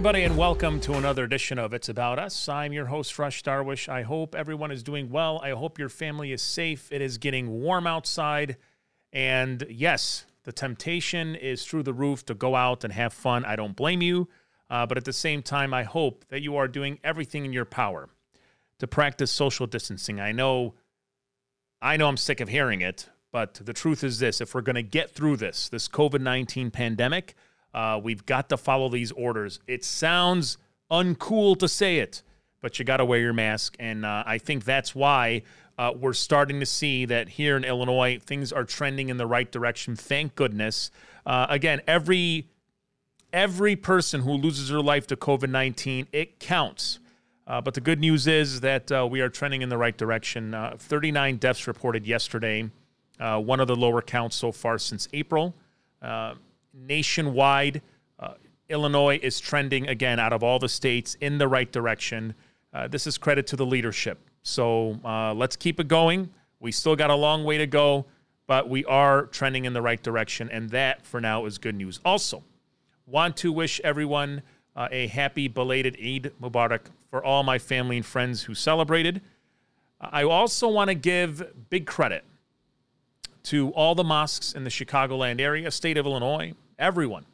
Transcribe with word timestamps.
Everybody, 0.00 0.24
and 0.24 0.38
welcome 0.38 0.80
to 0.80 0.94
another 0.94 1.24
edition 1.24 1.58
of 1.58 1.74
It's 1.74 1.90
About 1.90 2.18
Us. 2.18 2.48
I'm 2.48 2.72
your 2.72 2.86
host, 2.86 3.18
Rush 3.18 3.42
Darwish. 3.42 3.86
I 3.86 4.00
hope 4.00 4.34
everyone 4.34 4.70
is 4.70 4.82
doing 4.82 5.10
well. 5.10 5.38
I 5.44 5.50
hope 5.50 5.78
your 5.78 5.90
family 5.90 6.32
is 6.32 6.40
safe. 6.40 6.90
It 6.90 7.02
is 7.02 7.18
getting 7.18 7.60
warm 7.60 7.86
outside. 7.86 8.56
And 9.12 9.62
yes, 9.68 10.24
the 10.44 10.52
temptation 10.52 11.34
is 11.34 11.66
through 11.66 11.82
the 11.82 11.92
roof 11.92 12.24
to 12.24 12.34
go 12.34 12.56
out 12.56 12.82
and 12.82 12.94
have 12.94 13.12
fun. 13.12 13.44
I 13.44 13.56
don't 13.56 13.76
blame 13.76 14.00
you. 14.00 14.30
Uh, 14.70 14.86
but 14.86 14.96
at 14.96 15.04
the 15.04 15.12
same 15.12 15.42
time, 15.42 15.74
I 15.74 15.82
hope 15.82 16.24
that 16.30 16.40
you 16.40 16.56
are 16.56 16.66
doing 16.66 16.98
everything 17.04 17.44
in 17.44 17.52
your 17.52 17.66
power 17.66 18.08
to 18.78 18.86
practice 18.86 19.30
social 19.30 19.66
distancing. 19.66 20.18
I 20.18 20.32
know, 20.32 20.76
I 21.82 21.98
know 21.98 22.08
I'm 22.08 22.16
sick 22.16 22.40
of 22.40 22.48
hearing 22.48 22.80
it, 22.80 23.10
but 23.32 23.52
the 23.52 23.74
truth 23.74 24.02
is 24.02 24.18
this 24.18 24.40
if 24.40 24.54
we're 24.54 24.62
going 24.62 24.76
to 24.76 24.82
get 24.82 25.10
through 25.10 25.36
this, 25.36 25.68
this 25.68 25.88
COVID 25.88 26.22
19 26.22 26.70
pandemic, 26.70 27.34
uh, 27.74 28.00
we've 28.02 28.26
got 28.26 28.48
to 28.48 28.56
follow 28.56 28.88
these 28.88 29.12
orders. 29.12 29.60
It 29.66 29.84
sounds 29.84 30.58
uncool 30.90 31.58
to 31.58 31.68
say 31.68 31.98
it, 31.98 32.22
but 32.60 32.78
you 32.78 32.84
got 32.84 32.98
to 32.98 33.04
wear 33.04 33.20
your 33.20 33.32
mask. 33.32 33.76
And 33.78 34.04
uh, 34.04 34.24
I 34.26 34.38
think 34.38 34.64
that's 34.64 34.94
why 34.94 35.42
uh, 35.78 35.92
we're 35.98 36.12
starting 36.12 36.60
to 36.60 36.66
see 36.66 37.04
that 37.06 37.28
here 37.28 37.56
in 37.56 37.64
Illinois, 37.64 38.18
things 38.18 38.52
are 38.52 38.64
trending 38.64 39.08
in 39.08 39.16
the 39.16 39.26
right 39.26 39.50
direction. 39.50 39.96
Thank 39.96 40.34
goodness. 40.34 40.90
Uh, 41.24 41.46
again, 41.48 41.80
every 41.86 42.48
every 43.32 43.76
person 43.76 44.22
who 44.22 44.32
loses 44.32 44.68
their 44.68 44.80
life 44.80 45.06
to 45.06 45.16
COVID 45.16 45.50
19, 45.50 46.08
it 46.12 46.40
counts. 46.40 46.98
Uh, 47.46 47.60
but 47.60 47.74
the 47.74 47.80
good 47.80 48.00
news 48.00 48.26
is 48.26 48.60
that 48.60 48.90
uh, 48.92 49.06
we 49.08 49.20
are 49.20 49.28
trending 49.28 49.62
in 49.62 49.68
the 49.68 49.78
right 49.78 49.96
direction. 49.96 50.54
39 50.78 51.36
deaths 51.36 51.66
reported 51.66 52.06
yesterday, 52.06 52.70
one 53.18 53.58
of 53.58 53.66
the 53.66 53.74
lower 53.74 54.02
counts 54.02 54.36
so 54.36 54.52
far 54.52 54.78
since 54.78 55.08
April 55.12 55.54
nationwide. 56.72 57.82
Uh, 58.18 58.34
Illinois 58.68 59.18
is 59.22 59.40
trending 59.40 59.88
again 59.88 60.18
out 60.18 60.32
of 60.32 60.42
all 60.42 60.58
the 60.58 60.68
states 60.68 61.16
in 61.20 61.38
the 61.38 61.48
right 61.48 61.70
direction. 61.70 62.34
Uh, 62.72 62.88
this 62.88 63.06
is 63.06 63.18
credit 63.18 63.46
to 63.48 63.56
the 63.56 63.66
leadership. 63.66 64.18
So 64.42 64.98
uh, 65.04 65.34
let's 65.34 65.56
keep 65.56 65.80
it 65.80 65.88
going. 65.88 66.30
We 66.60 66.72
still 66.72 66.96
got 66.96 67.10
a 67.10 67.14
long 67.14 67.44
way 67.44 67.58
to 67.58 67.66
go, 67.66 68.06
but 68.46 68.68
we 68.68 68.84
are 68.84 69.26
trending 69.26 69.64
in 69.64 69.72
the 69.72 69.82
right 69.82 70.02
direction, 70.02 70.48
and 70.50 70.70
that 70.70 71.06
for 71.06 71.20
now 71.20 71.46
is 71.46 71.58
good 71.58 71.74
news. 71.74 72.00
Also, 72.04 72.42
want 73.06 73.36
to 73.38 73.52
wish 73.52 73.80
everyone 73.82 74.42
uh, 74.76 74.88
a 74.90 75.08
happy 75.08 75.48
belated 75.48 75.96
Eid 75.96 76.32
Mubarak 76.40 76.82
for 77.10 77.24
all 77.24 77.42
my 77.42 77.58
family 77.58 77.96
and 77.96 78.06
friends 78.06 78.42
who 78.42 78.54
celebrated. 78.54 79.20
I 80.00 80.22
also 80.22 80.68
want 80.68 80.88
to 80.88 80.94
give 80.94 81.68
big 81.68 81.86
credit 81.86 82.24
to 83.44 83.70
all 83.70 83.94
the 83.94 84.04
mosques 84.04 84.52
in 84.52 84.64
the 84.64 84.70
Chicagoland 84.70 85.40
area, 85.40 85.70
state 85.70 85.96
of 85.96 86.06
Illinois, 86.06 86.52
everyone, 86.78 87.26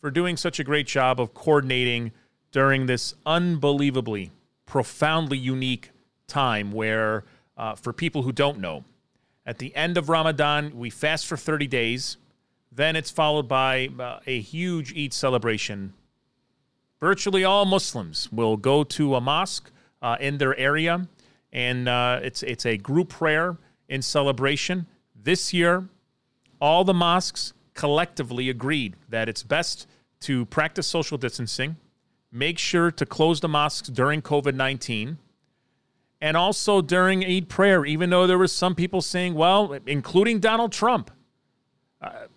for 0.00 0.10
doing 0.10 0.36
such 0.36 0.58
a 0.58 0.64
great 0.64 0.86
job 0.86 1.20
of 1.20 1.34
coordinating 1.34 2.12
during 2.52 2.86
this 2.86 3.14
unbelievably, 3.24 4.32
profoundly 4.64 5.38
unique 5.38 5.90
time 6.26 6.72
where, 6.72 7.24
uh, 7.56 7.74
for 7.74 7.92
people 7.92 8.22
who 8.22 8.32
don't 8.32 8.58
know, 8.58 8.84
at 9.44 9.58
the 9.58 9.74
end 9.76 9.96
of 9.96 10.08
Ramadan, 10.08 10.76
we 10.76 10.90
fast 10.90 11.26
for 11.26 11.36
30 11.36 11.68
days. 11.68 12.16
Then 12.72 12.96
it's 12.96 13.10
followed 13.10 13.46
by 13.46 13.88
uh, 13.98 14.18
a 14.26 14.40
huge 14.40 14.96
Eid 14.98 15.12
celebration. 15.12 15.94
Virtually 17.00 17.44
all 17.44 17.64
Muslims 17.64 18.30
will 18.32 18.56
go 18.56 18.82
to 18.82 19.14
a 19.14 19.20
mosque 19.20 19.70
uh, 20.02 20.16
in 20.18 20.38
their 20.38 20.56
area, 20.58 21.06
and 21.52 21.88
uh, 21.88 22.20
it's, 22.22 22.42
it's 22.42 22.66
a 22.66 22.76
group 22.76 23.10
prayer 23.10 23.56
in 23.88 24.02
celebration. 24.02 24.86
This 25.26 25.52
year, 25.52 25.88
all 26.60 26.84
the 26.84 26.94
mosques 26.94 27.52
collectively 27.74 28.48
agreed 28.48 28.94
that 29.08 29.28
it's 29.28 29.42
best 29.42 29.88
to 30.20 30.46
practice 30.46 30.86
social 30.86 31.18
distancing, 31.18 31.78
make 32.30 32.60
sure 32.60 32.92
to 32.92 33.04
close 33.04 33.40
the 33.40 33.48
mosques 33.48 33.88
during 33.88 34.22
COVID 34.22 34.54
19, 34.54 35.18
and 36.20 36.36
also 36.36 36.80
during 36.80 37.24
Eid 37.24 37.48
prayer, 37.48 37.84
even 37.84 38.10
though 38.10 38.28
there 38.28 38.38
were 38.38 38.46
some 38.46 38.76
people 38.76 39.02
saying, 39.02 39.34
well, 39.34 39.76
including 39.84 40.38
Donald 40.38 40.70
Trump. 40.70 41.10
Uh, 42.00 42.28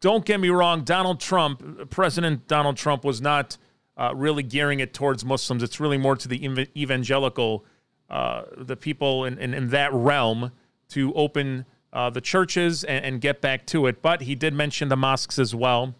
don't 0.00 0.24
get 0.24 0.40
me 0.40 0.48
wrong, 0.48 0.82
Donald 0.82 1.20
Trump, 1.20 1.88
President 1.88 2.48
Donald 2.48 2.76
Trump, 2.76 3.04
was 3.04 3.20
not 3.20 3.56
uh, 3.96 4.12
really 4.12 4.42
gearing 4.42 4.80
it 4.80 4.92
towards 4.92 5.24
Muslims. 5.24 5.62
It's 5.62 5.78
really 5.78 5.98
more 5.98 6.16
to 6.16 6.26
the 6.26 6.68
evangelical, 6.76 7.64
uh, 8.10 8.42
the 8.56 8.74
people 8.74 9.24
in, 9.24 9.38
in, 9.38 9.54
in 9.54 9.68
that 9.68 9.92
realm 9.92 10.50
to 10.88 11.14
open 11.14 11.64
uh, 11.94 12.10
the 12.10 12.20
churches 12.20 12.84
and, 12.84 13.04
and, 13.04 13.20
get 13.20 13.40
back 13.40 13.64
to 13.66 13.86
it. 13.86 14.02
But 14.02 14.22
he 14.22 14.34
did 14.34 14.52
mention 14.52 14.88
the 14.88 14.96
mosques 14.96 15.38
as 15.38 15.54
well. 15.54 15.94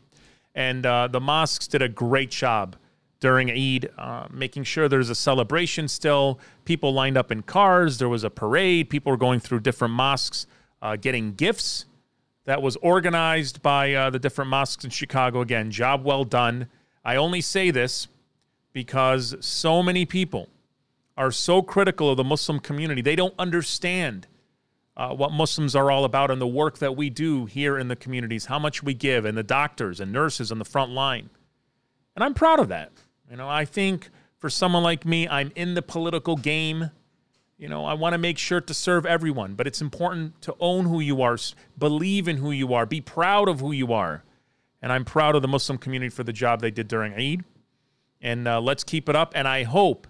And 0.55 0.84
uh, 0.84 1.09
the 1.09 1.21
mosques 1.21 1.69
did 1.69 1.82
a 1.82 1.88
great 1.88 2.31
job 2.31 2.77
during 3.21 3.50
Eid, 3.50 3.91
uh, 3.97 4.27
making 4.31 4.65
sure 4.65 4.88
there's 4.88 5.09
a 5.09 5.15
celebration 5.15 5.88
still. 5.88 6.38
People 6.65 6.93
lined 6.93 7.16
up 7.16 7.32
in 7.32 7.43
cars, 7.43 7.99
there 7.99 8.09
was 8.09 8.25
a 8.25 8.31
parade, 8.31 8.91
people 8.91 9.10
were 9.10 9.16
going 9.16 9.41
through 9.41 9.60
different 9.60 9.94
mosques 9.94 10.47
uh, 10.82 10.97
getting 10.97 11.32
gifts. 11.34 11.87
That 12.44 12.61
was 12.61 12.76
organized 12.76 13.62
by 13.62 13.94
uh, 13.94 14.11
the 14.11 14.19
different 14.19 14.50
mosques 14.50 14.84
in 14.84 14.91
Chicago. 14.91 15.41
Again, 15.41 15.71
job 15.71 16.05
well 16.05 16.25
done. 16.25 16.69
I 17.03 17.16
only 17.16 17.41
say 17.41 17.71
this 17.71 18.09
because 18.75 19.34
so 19.41 19.82
many 19.82 20.05
people 20.05 20.50
are 21.16 21.31
so 21.31 21.62
critical 21.62 22.11
of 22.11 22.19
the 22.19 22.25
Muslim 22.25 22.61
community. 22.61 23.00
They 23.00 23.16
don't 23.16 23.34
understand 23.38 24.26
uh, 24.97 25.15
what 25.15 25.32
Muslims 25.32 25.75
are 25.75 25.91
all 25.91 26.05
about 26.05 26.31
and 26.31 26.41
the 26.41 26.47
work 26.47 26.78
that 26.78 26.97
we 26.97 27.10
do 27.10 27.47
here 27.47 27.78
in 27.78 27.88
the 27.88 27.97
communities, 27.97 28.47
how 28.47 28.59
much 28.59 28.82
we 28.82 28.94
give, 28.94 29.25
and 29.25 29.37
the 29.37 29.43
doctors 29.43 30.00
and 30.00 30.12
nurses 30.12 30.53
on 30.53 30.59
the 30.59 30.65
front 30.65 30.93
line. 30.93 31.31
And 32.15 32.22
I'm 32.22 32.34
proud 32.34 32.60
of 32.60 32.69
that. 32.69 32.93
You 33.31 33.37
know, 33.37 33.49
I 33.49 33.65
think 33.65 34.10
for 34.38 34.49
someone 34.49 34.82
like 34.82 35.05
me, 35.05 35.27
I'm 35.27 35.50
in 35.56 35.75
the 35.75 35.82
political 35.82 36.37
game. 36.37 36.91
You 37.59 37.69
know, 37.69 37.84
I 37.84 37.94
want 37.94 38.12
to 38.12 38.19
make 38.19 38.38
sure 38.38 38.60
to 38.60 38.75
serve 38.75 39.06
everyone, 39.06 39.55
but 39.55 39.66
it's 39.66 39.81
important 39.81 40.41
to 40.43 40.55
own 40.60 40.87
who 40.87 41.00
you 41.00 41.22
are, 41.22 41.38
believe 41.78 42.28
in 42.28 42.37
who 42.37 42.50
you 42.50 42.75
are, 42.75 42.87
be 42.87 43.00
proud 43.00 43.49
of 43.49 43.61
who 43.61 43.72
you 43.72 43.93
are. 43.93 44.22
And 44.81 44.93
I'm 44.93 45.05
proud 45.05 45.34
of 45.34 45.43
the 45.43 45.49
Muslim 45.49 45.78
community 45.78 46.11
for 46.11 46.25
the 46.25 46.32
job 46.32 46.61
they 46.61 46.71
did 46.71 46.88
during 46.88 47.15
Eid. 47.15 47.43
And 48.21 48.47
uh, 48.47 48.61
let's 48.61 48.84
keep 48.84 49.09
it 49.09 49.16
up. 49.16 49.32
And 49.34 49.49
I 49.49 49.62
hope 49.62 50.06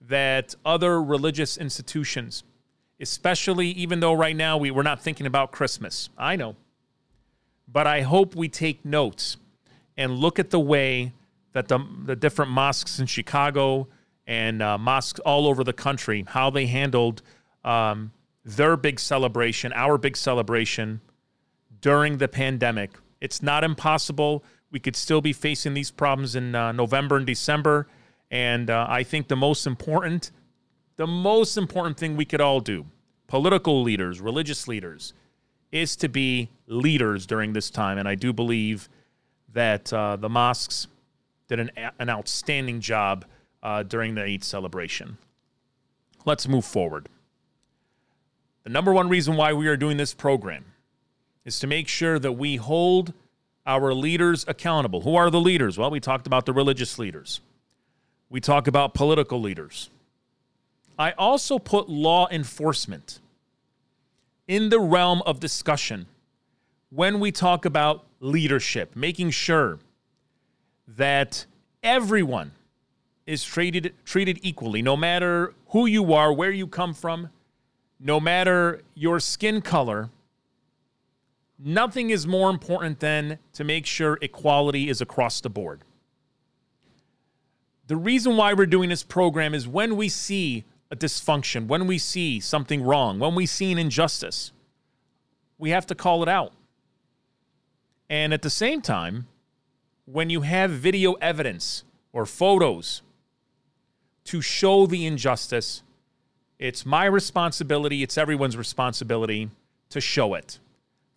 that 0.00 0.54
other 0.64 1.02
religious 1.02 1.56
institutions 1.56 2.44
especially 3.00 3.68
even 3.68 4.00
though 4.00 4.12
right 4.12 4.36
now 4.36 4.56
we, 4.56 4.70
we're 4.70 4.82
not 4.82 5.00
thinking 5.02 5.26
about 5.26 5.52
Christmas. 5.52 6.08
I 6.16 6.36
know. 6.36 6.56
But 7.70 7.86
I 7.86 8.00
hope 8.02 8.34
we 8.34 8.48
take 8.48 8.84
notes 8.84 9.36
and 9.96 10.16
look 10.16 10.38
at 10.38 10.50
the 10.50 10.60
way 10.60 11.12
that 11.52 11.68
the, 11.68 11.78
the 12.04 12.16
different 12.16 12.50
mosques 12.50 12.98
in 12.98 13.06
Chicago 13.06 13.88
and 14.26 14.62
uh, 14.62 14.78
mosques 14.78 15.20
all 15.20 15.46
over 15.46 15.64
the 15.64 15.72
country, 15.72 16.24
how 16.28 16.50
they 16.50 16.66
handled 16.66 17.22
um, 17.64 18.12
their 18.44 18.76
big 18.76 19.00
celebration, 19.00 19.72
our 19.74 19.98
big 19.98 20.16
celebration 20.16 21.00
during 21.80 22.18
the 22.18 22.28
pandemic. 22.28 22.92
It's 23.20 23.42
not 23.42 23.64
impossible. 23.64 24.44
We 24.70 24.80
could 24.80 24.96
still 24.96 25.20
be 25.20 25.32
facing 25.32 25.74
these 25.74 25.90
problems 25.90 26.36
in 26.36 26.54
uh, 26.54 26.72
November 26.72 27.16
and 27.16 27.26
December. 27.26 27.88
And 28.30 28.70
uh, 28.70 28.86
I 28.88 29.02
think 29.02 29.28
the 29.28 29.36
most 29.36 29.66
important 29.66 30.30
the 30.98 31.06
most 31.06 31.56
important 31.56 31.96
thing 31.96 32.16
we 32.16 32.24
could 32.24 32.40
all 32.40 32.60
do, 32.60 32.84
political 33.28 33.82
leaders, 33.82 34.20
religious 34.20 34.68
leaders, 34.68 35.14
is 35.70 35.96
to 35.96 36.08
be 36.08 36.50
leaders 36.66 37.24
during 37.24 37.52
this 37.52 37.70
time. 37.70 37.98
And 37.98 38.08
I 38.08 38.16
do 38.16 38.32
believe 38.32 38.88
that 39.54 39.92
uh, 39.92 40.16
the 40.16 40.28
mosques 40.28 40.88
did 41.46 41.60
an, 41.60 41.70
an 41.98 42.10
outstanding 42.10 42.80
job 42.80 43.24
uh, 43.62 43.84
during 43.84 44.16
the 44.16 44.22
Eid 44.22 44.42
celebration. 44.44 45.18
Let's 46.24 46.48
move 46.48 46.64
forward. 46.64 47.08
The 48.64 48.70
number 48.70 48.92
one 48.92 49.08
reason 49.08 49.36
why 49.36 49.52
we 49.52 49.68
are 49.68 49.76
doing 49.76 49.96
this 49.98 50.12
program 50.12 50.64
is 51.44 51.60
to 51.60 51.66
make 51.66 51.86
sure 51.86 52.18
that 52.18 52.32
we 52.32 52.56
hold 52.56 53.14
our 53.66 53.94
leaders 53.94 54.44
accountable. 54.48 55.02
Who 55.02 55.14
are 55.14 55.30
the 55.30 55.40
leaders? 55.40 55.78
Well, 55.78 55.90
we 55.90 56.00
talked 56.00 56.26
about 56.26 56.44
the 56.44 56.52
religious 56.52 56.98
leaders. 56.98 57.40
We 58.28 58.40
talk 58.40 58.66
about 58.66 58.94
political 58.94 59.40
leaders. 59.40 59.90
I 60.98 61.12
also 61.12 61.58
put 61.58 61.88
law 61.88 62.28
enforcement 62.30 63.20
in 64.48 64.68
the 64.68 64.80
realm 64.80 65.22
of 65.26 65.38
discussion 65.38 66.06
when 66.90 67.20
we 67.20 67.30
talk 67.30 67.64
about 67.64 68.04
leadership, 68.20 68.96
making 68.96 69.30
sure 69.30 69.78
that 70.88 71.46
everyone 71.82 72.52
is 73.26 73.44
treated 73.44 73.94
treated 74.04 74.40
equally, 74.42 74.82
no 74.82 74.96
matter 74.96 75.54
who 75.68 75.86
you 75.86 76.12
are, 76.14 76.32
where 76.32 76.50
you 76.50 76.66
come 76.66 76.94
from, 76.94 77.28
no 78.00 78.18
matter 78.18 78.82
your 78.94 79.20
skin 79.20 79.60
color. 79.60 80.10
Nothing 81.60 82.10
is 82.10 82.26
more 82.26 82.50
important 82.50 83.00
than 83.00 83.38
to 83.52 83.64
make 83.64 83.84
sure 83.84 84.18
equality 84.22 84.88
is 84.88 85.00
across 85.00 85.40
the 85.40 85.50
board. 85.50 85.82
The 87.88 87.96
reason 87.96 88.36
why 88.36 88.52
we're 88.54 88.66
doing 88.66 88.88
this 88.90 89.02
program 89.02 89.54
is 89.54 89.66
when 89.66 89.96
we 89.96 90.08
see 90.08 90.64
a 90.90 90.96
dysfunction, 90.96 91.66
when 91.66 91.86
we 91.86 91.98
see 91.98 92.40
something 92.40 92.82
wrong, 92.82 93.18
when 93.18 93.34
we 93.34 93.46
see 93.46 93.70
an 93.72 93.78
injustice, 93.78 94.52
we 95.58 95.70
have 95.70 95.86
to 95.86 95.94
call 95.94 96.22
it 96.22 96.28
out. 96.28 96.52
And 98.08 98.32
at 98.32 98.42
the 98.42 98.50
same 98.50 98.80
time, 98.80 99.26
when 100.06 100.30
you 100.30 100.40
have 100.40 100.70
video 100.70 101.12
evidence 101.14 101.84
or 102.12 102.24
photos 102.24 103.02
to 104.24 104.40
show 104.40 104.86
the 104.86 105.04
injustice, 105.04 105.82
it's 106.58 106.86
my 106.86 107.04
responsibility, 107.04 108.02
it's 108.02 108.16
everyone's 108.16 108.56
responsibility 108.56 109.50
to 109.90 110.00
show 110.00 110.34
it, 110.34 110.58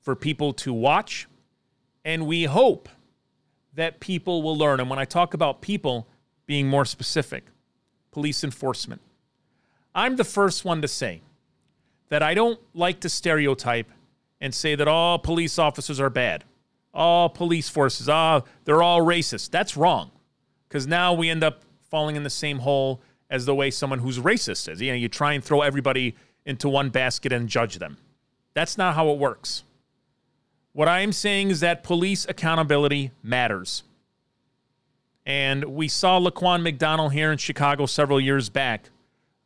for 0.01 0.15
people 0.15 0.53
to 0.53 0.73
watch. 0.73 1.27
And 2.03 2.27
we 2.27 2.43
hope 2.43 2.89
that 3.73 3.99
people 3.99 4.43
will 4.43 4.57
learn. 4.57 4.79
And 4.81 4.89
when 4.89 4.99
I 4.99 5.05
talk 5.05 5.33
about 5.33 5.61
people 5.61 6.07
being 6.45 6.67
more 6.67 6.83
specific, 6.83 7.45
police 8.11 8.43
enforcement, 8.43 9.01
I'm 9.93 10.15
the 10.15 10.23
first 10.23 10.63
one 10.63 10.81
to 10.81 10.87
say 10.87 11.21
that 12.09 12.23
I 12.23 12.33
don't 12.33 12.59
like 12.73 12.99
to 13.01 13.09
stereotype 13.09 13.89
and 14.39 14.53
say 14.53 14.75
that 14.75 14.87
all 14.87 15.19
police 15.19 15.59
officers 15.59 15.99
are 15.99 16.09
bad. 16.09 16.43
All 16.93 17.29
police 17.29 17.69
forces, 17.69 18.09
ah, 18.09 18.41
they're 18.65 18.83
all 18.83 19.01
racist. 19.01 19.51
That's 19.51 19.77
wrong. 19.77 20.11
Because 20.67 20.87
now 20.87 21.13
we 21.13 21.29
end 21.29 21.43
up 21.43 21.61
falling 21.89 22.15
in 22.15 22.23
the 22.23 22.29
same 22.29 22.59
hole 22.59 23.01
as 23.29 23.45
the 23.45 23.55
way 23.55 23.71
someone 23.71 23.99
who's 23.99 24.19
racist 24.19 24.69
is. 24.69 24.81
You 24.81 24.91
know, 24.91 24.97
you 24.97 25.07
try 25.07 25.33
and 25.33 25.43
throw 25.43 25.61
everybody 25.61 26.15
into 26.45 26.69
one 26.69 26.89
basket 26.89 27.31
and 27.31 27.47
judge 27.47 27.79
them. 27.79 27.97
That's 28.53 28.77
not 28.77 28.95
how 28.95 29.09
it 29.09 29.17
works. 29.17 29.63
What 30.73 30.87
I 30.87 31.01
am 31.01 31.11
saying 31.11 31.49
is 31.49 31.59
that 31.61 31.83
police 31.83 32.25
accountability 32.27 33.11
matters. 33.23 33.83
And 35.25 35.65
we 35.65 35.87
saw 35.87 36.19
Laquan 36.19 36.61
McDonald 36.61 37.13
here 37.13 37.31
in 37.31 37.37
Chicago 37.37 37.85
several 37.85 38.19
years 38.19 38.49
back 38.49 38.89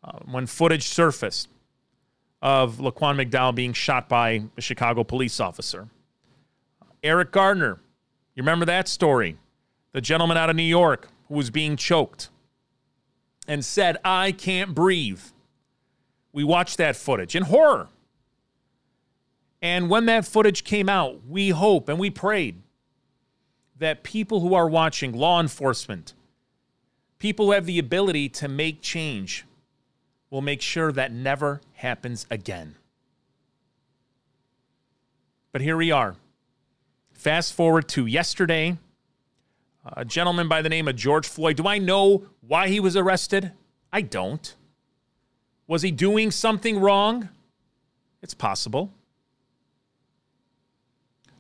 uh, 0.06 0.20
when 0.26 0.46
footage 0.46 0.88
surfaced 0.88 1.50
of 2.42 2.78
Laquan 2.78 3.16
McDonald 3.16 3.56
being 3.56 3.74
shot 3.74 4.08
by 4.08 4.44
a 4.56 4.62
Chicago 4.62 5.04
police 5.04 5.40
officer. 5.40 5.88
Eric 7.02 7.32
Gardner, 7.32 7.80
you 8.36 8.44
remember 8.44 8.66
that 8.66 8.88
story? 8.88 9.38
The 9.94 10.02
gentleman 10.02 10.38
out 10.38 10.50
of 10.50 10.56
New 10.56 10.64
York 10.64 11.08
who 11.28 11.36
was 11.36 11.50
being 11.50 11.76
choked 11.76 12.30
and 13.48 13.66
said, 13.66 13.98
I 14.04 14.32
can't 14.32 14.76
breathe. 14.76 15.22
We 16.32 16.44
watched 16.44 16.78
that 16.78 16.96
footage 16.96 17.36
in 17.36 17.44
horror. 17.44 17.88
And 19.62 19.90
when 19.90 20.06
that 20.06 20.26
footage 20.26 20.64
came 20.64 20.90
out, 20.90 21.22
we 21.28 21.50
hope 21.50 21.90
and 21.90 21.98
we 21.98 22.12
prayed 22.12 22.62
that 23.78 24.04
people 24.04 24.42
who 24.42 24.54
are 24.54 24.70
watching, 24.70 25.14
law 25.14 25.40
enforcement, 25.40 26.14
people 27.18 27.48
who 27.48 27.52
have 27.54 27.66
the 27.66 27.80
ability 27.80 28.30
to 28.30 28.48
make 28.48 28.82
change, 28.82 29.46
will 30.30 30.42
make 30.42 30.62
sure 30.62 30.92
that 30.92 31.12
never 31.12 31.62
happens 31.74 32.26
again. 32.30 32.76
But 35.52 35.62
here 35.62 35.78
we 35.78 35.92
are. 35.92 36.16
Fast 37.14 37.54
forward 37.54 37.88
to 37.90 38.06
yesterday. 38.06 38.78
A 39.86 40.04
gentleman 40.04 40.48
by 40.48 40.62
the 40.62 40.70
name 40.70 40.88
of 40.88 40.96
George 40.96 41.28
Floyd. 41.28 41.58
Do 41.58 41.68
I 41.68 41.78
know 41.78 42.26
why 42.42 42.68
he 42.68 42.80
was 42.80 42.98
arrested? 42.98 43.52
I 43.94 44.02
don't. 44.02 44.56
Was 45.68 45.82
he 45.82 45.92
doing 45.92 46.32
something 46.32 46.80
wrong? 46.80 47.30
It's 48.22 48.34
possible. 48.34 48.92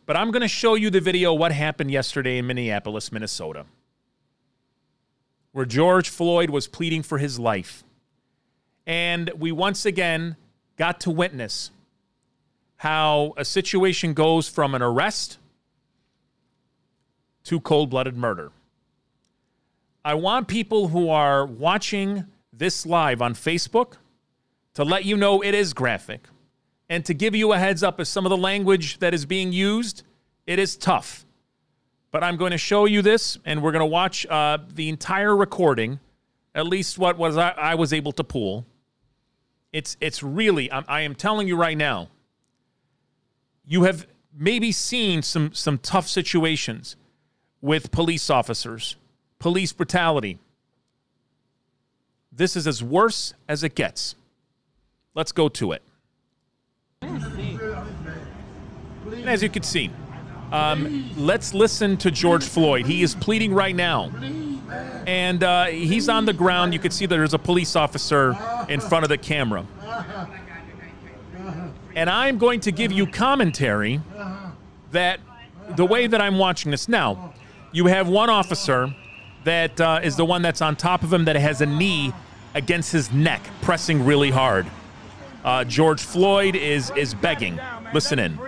But 0.05 0.15
I'm 0.15 0.31
going 0.31 0.41
to 0.41 0.47
show 0.47 0.75
you 0.75 0.89
the 0.89 1.01
video 1.01 1.33
what 1.33 1.51
happened 1.51 1.91
yesterday 1.91 2.37
in 2.37 2.45
Minneapolis, 2.47 3.11
Minnesota, 3.11 3.65
where 5.51 5.65
George 5.65 6.09
Floyd 6.09 6.51
was 6.51 6.67
pleading 6.67 7.01
for 7.01 7.17
his 7.17 7.39
life. 7.39 7.83
And 8.85 9.31
we 9.37 9.51
once 9.51 9.85
again 9.85 10.35
got 10.77 10.99
to 11.01 11.11
witness 11.11 11.71
how 12.77 13.33
a 13.37 13.45
situation 13.45 14.13
goes 14.13 14.49
from 14.49 14.75
an 14.75 14.81
arrest 14.81 15.37
to 17.45 17.59
cold 17.59 17.89
blooded 17.89 18.17
murder. 18.17 18.51
I 20.03 20.13
want 20.15 20.47
people 20.47 20.89
who 20.89 21.09
are 21.09 21.45
watching 21.45 22.25
this 22.53 22.85
live 22.85 23.21
on 23.21 23.33
Facebook 23.33 23.93
to 24.75 24.83
let 24.83 25.05
you 25.05 25.17
know 25.17 25.41
it 25.41 25.55
is 25.55 25.73
graphic 25.73 26.27
and 26.89 27.03
to 27.05 27.13
give 27.13 27.35
you 27.35 27.53
a 27.53 27.57
heads 27.57 27.81
up 27.81 27.99
as 27.99 28.09
some 28.09 28.25
of 28.25 28.29
the 28.29 28.37
language 28.37 28.99
that 28.99 29.13
is 29.13 29.25
being 29.25 29.51
used, 29.51 30.03
it 30.45 30.59
is 30.59 30.75
tough. 30.75 31.25
But 32.11 32.23
I'm 32.23 32.37
going 32.37 32.51
to 32.51 32.57
show 32.57 32.85
you 32.85 33.01
this, 33.01 33.37
and 33.45 33.61
we're 33.61 33.71
going 33.71 33.81
to 33.81 33.87
watch 33.87 34.25
uh, 34.27 34.59
the 34.73 34.89
entire 34.89 35.35
recording, 35.35 35.99
at 36.53 36.67
least 36.67 36.97
what 36.97 37.17
was 37.17 37.37
I, 37.37 37.49
I 37.49 37.75
was 37.75 37.91
able 37.91 38.11
to 38.13 38.23
pull. 38.23 38.65
It's 39.75 39.97
it's 39.99 40.23
really 40.23 40.71
I'm, 40.71 40.85
I 40.87 41.01
am 41.01 41.15
telling 41.15 41.49
you 41.49 41.57
right 41.57 41.77
now. 41.77 42.07
You 43.65 43.83
have 43.83 44.07
maybe 44.33 44.71
seen 44.71 45.21
some 45.21 45.53
some 45.53 45.79
tough 45.79 46.07
situations 46.07 46.95
with 47.59 47.91
police 47.91 48.29
officers, 48.29 48.95
police 49.37 49.73
brutality. 49.73 50.39
This 52.31 52.55
is 52.55 52.67
as 52.67 52.81
worse 52.81 53.33
as 53.49 53.65
it 53.65 53.75
gets. 53.75 54.15
Let's 55.13 55.33
go 55.33 55.49
to 55.49 55.73
it. 55.73 55.83
And 57.01 57.19
as 59.27 59.43
you 59.43 59.49
can 59.49 59.63
see, 59.63 59.91
um, 60.53 61.11
let's 61.17 61.53
listen 61.53 61.97
to 61.97 62.11
George 62.11 62.45
Floyd. 62.45 62.85
He 62.85 63.03
is 63.03 63.13
pleading 63.13 63.53
right 63.53 63.75
now. 63.75 64.09
And 65.07 65.43
uh, 65.43 65.65
he's 65.65 66.09
on 66.09 66.25
the 66.25 66.33
ground. 66.33 66.73
You 66.73 66.79
can 66.79 66.91
see 66.91 67.05
that 67.05 67.15
there's 67.15 67.33
a 67.33 67.39
police 67.39 67.75
officer 67.75 68.35
in 68.69 68.79
front 68.81 69.03
of 69.03 69.09
the 69.09 69.17
camera. 69.17 69.65
And 71.95 72.09
I'm 72.09 72.37
going 72.37 72.59
to 72.61 72.71
give 72.71 72.91
you 72.91 73.07
commentary 73.07 74.01
that 74.91 75.19
the 75.75 75.85
way 75.85 76.07
that 76.07 76.21
I'm 76.21 76.37
watching 76.37 76.71
this. 76.71 76.89
Now, 76.89 77.33
you 77.71 77.87
have 77.87 78.07
one 78.07 78.29
officer 78.29 78.93
that 79.43 79.79
uh, 79.79 79.99
is 80.03 80.15
the 80.15 80.25
one 80.25 80.41
that's 80.41 80.61
on 80.61 80.75
top 80.75 81.03
of 81.03 81.13
him 81.13 81.25
that 81.25 81.35
has 81.35 81.61
a 81.61 81.65
knee 81.65 82.13
against 82.53 82.91
his 82.91 83.11
neck, 83.11 83.41
pressing 83.61 84.03
really 84.05 84.31
hard. 84.31 84.65
Uh, 85.43 85.63
George 85.63 86.01
Floyd 86.01 86.55
is 86.55 86.91
is 86.95 87.13
begging. 87.13 87.59
Listen 87.93 88.17
in. 88.17 88.39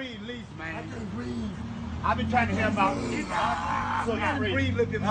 I've 2.03 2.17
been 2.17 2.29
trying 2.29 2.47
to 2.47 2.55
help 2.55 3.86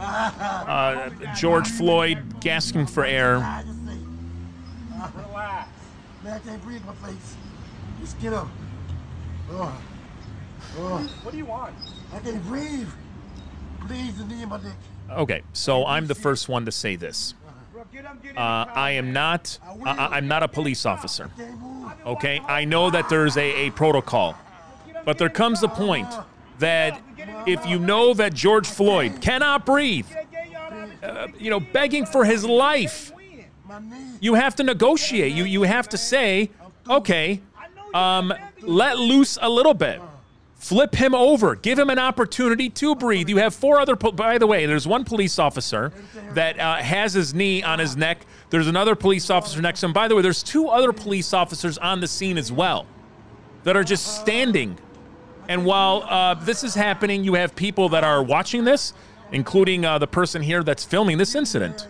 out. 0.00 0.68
Uh, 0.68 1.10
George 1.34 1.68
Floyd 1.68 2.40
gasping 2.40 2.86
for 2.86 3.04
air. 3.04 3.36
Relax. 5.14 5.68
Man, 6.22 6.32
I 6.32 6.38
can't 6.38 6.62
breathe 6.62 6.84
my 6.84 6.94
face. 6.94 7.36
Just 8.00 8.20
get 8.20 8.32
up. 8.32 8.48
Oh. 9.50 9.82
Oh. 10.78 10.98
What 11.22 11.32
do 11.32 11.38
you 11.38 11.44
want? 11.44 11.74
I 12.12 12.18
can't 12.18 12.42
breathe. 12.44 12.88
Please, 13.86 14.16
the 14.16 14.24
knee 14.24 14.42
in 14.42 14.48
my 14.48 14.58
dick. 14.58 14.72
Okay, 15.10 15.42
so 15.52 15.84
I'm 15.84 16.06
the 16.06 16.14
first 16.14 16.48
one 16.48 16.64
to 16.64 16.72
say 16.72 16.96
this. 16.96 17.34
Uh, 18.36 18.40
I 18.40 18.92
am 18.92 19.12
not. 19.12 19.58
I, 19.84 20.18
am 20.18 20.26
not 20.26 20.42
a 20.42 20.48
police 20.48 20.86
officer. 20.86 21.30
Okay, 22.06 22.40
I 22.46 22.64
know 22.64 22.90
that 22.90 23.08
there's 23.08 23.36
a, 23.36 23.66
a 23.66 23.70
protocol, 23.70 24.34
but 25.04 25.18
there 25.18 25.28
comes 25.28 25.62
a 25.62 25.68
point 25.68 26.08
that 26.58 27.00
if 27.46 27.64
you 27.66 27.78
know 27.78 28.14
that 28.14 28.34
George 28.34 28.66
Floyd 28.66 29.20
cannot 29.20 29.66
breathe, 29.66 30.06
uh, 31.02 31.28
you 31.38 31.50
know, 31.50 31.60
begging 31.60 32.06
for 32.06 32.24
his 32.24 32.44
life, 32.44 33.12
you 34.20 34.34
have 34.34 34.54
to 34.56 34.62
negotiate. 34.62 35.32
You 35.32 35.44
you 35.44 35.62
have 35.62 35.88
to 35.90 35.98
say, 35.98 36.50
okay, 36.88 37.40
um, 37.92 38.32
let 38.62 38.98
loose 38.98 39.38
a 39.40 39.48
little 39.48 39.74
bit. 39.74 40.00
Flip 40.56 40.94
him 40.94 41.14
over. 41.14 41.56
Give 41.56 41.78
him 41.78 41.90
an 41.90 41.98
opportunity 41.98 42.70
to 42.70 42.94
breathe. 42.94 43.28
You 43.28 43.36
have 43.36 43.54
four 43.54 43.80
other. 43.80 43.96
Po- 43.96 44.12
by 44.12 44.38
the 44.38 44.46
way, 44.46 44.64
there's 44.64 44.86
one 44.86 45.04
police 45.04 45.38
officer 45.38 45.92
that 46.32 46.58
uh, 46.58 46.76
has 46.76 47.12
his 47.12 47.34
knee 47.34 47.62
on 47.62 47.78
his 47.78 47.98
neck. 47.98 48.24
There's 48.48 48.66
another 48.66 48.94
police 48.94 49.28
officer 49.28 49.60
next 49.60 49.80
to 49.80 49.86
him. 49.86 49.92
By 49.92 50.08
the 50.08 50.16
way, 50.16 50.22
there's 50.22 50.42
two 50.42 50.68
other 50.68 50.92
police 50.94 51.34
officers 51.34 51.76
on 51.76 52.00
the 52.00 52.08
scene 52.08 52.38
as 52.38 52.50
well 52.50 52.86
that 53.64 53.76
are 53.76 53.84
just 53.84 54.20
standing. 54.20 54.78
And 55.48 55.64
while 55.64 56.02
uh, 56.08 56.34
this 56.34 56.64
is 56.64 56.74
happening, 56.74 57.24
you 57.24 57.34
have 57.34 57.54
people 57.54 57.88
that 57.90 58.04
are 58.04 58.22
watching 58.22 58.64
this, 58.64 58.92
including 59.32 59.84
uh, 59.84 59.98
the 59.98 60.06
person 60.06 60.42
here 60.42 60.62
that's 60.62 60.84
filming 60.84 61.18
this 61.18 61.34
incident. 61.34 61.88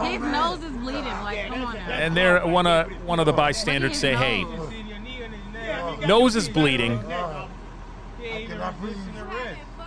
His 0.00 0.20
nose 0.20 0.62
is 0.62 0.76
bleeding. 0.76 1.04
Like, 1.04 1.48
come 1.48 1.64
on 1.64 1.74
now. 1.74 1.90
And 1.90 2.16
there, 2.16 2.46
one 2.46 2.66
of 2.66 2.88
one 3.04 3.18
of 3.20 3.26
the 3.26 3.32
bystanders 3.32 3.98
say, 3.98 4.14
"Hey, 4.14 4.44
nose 6.06 6.36
is 6.36 6.48
bleeding." 6.48 7.02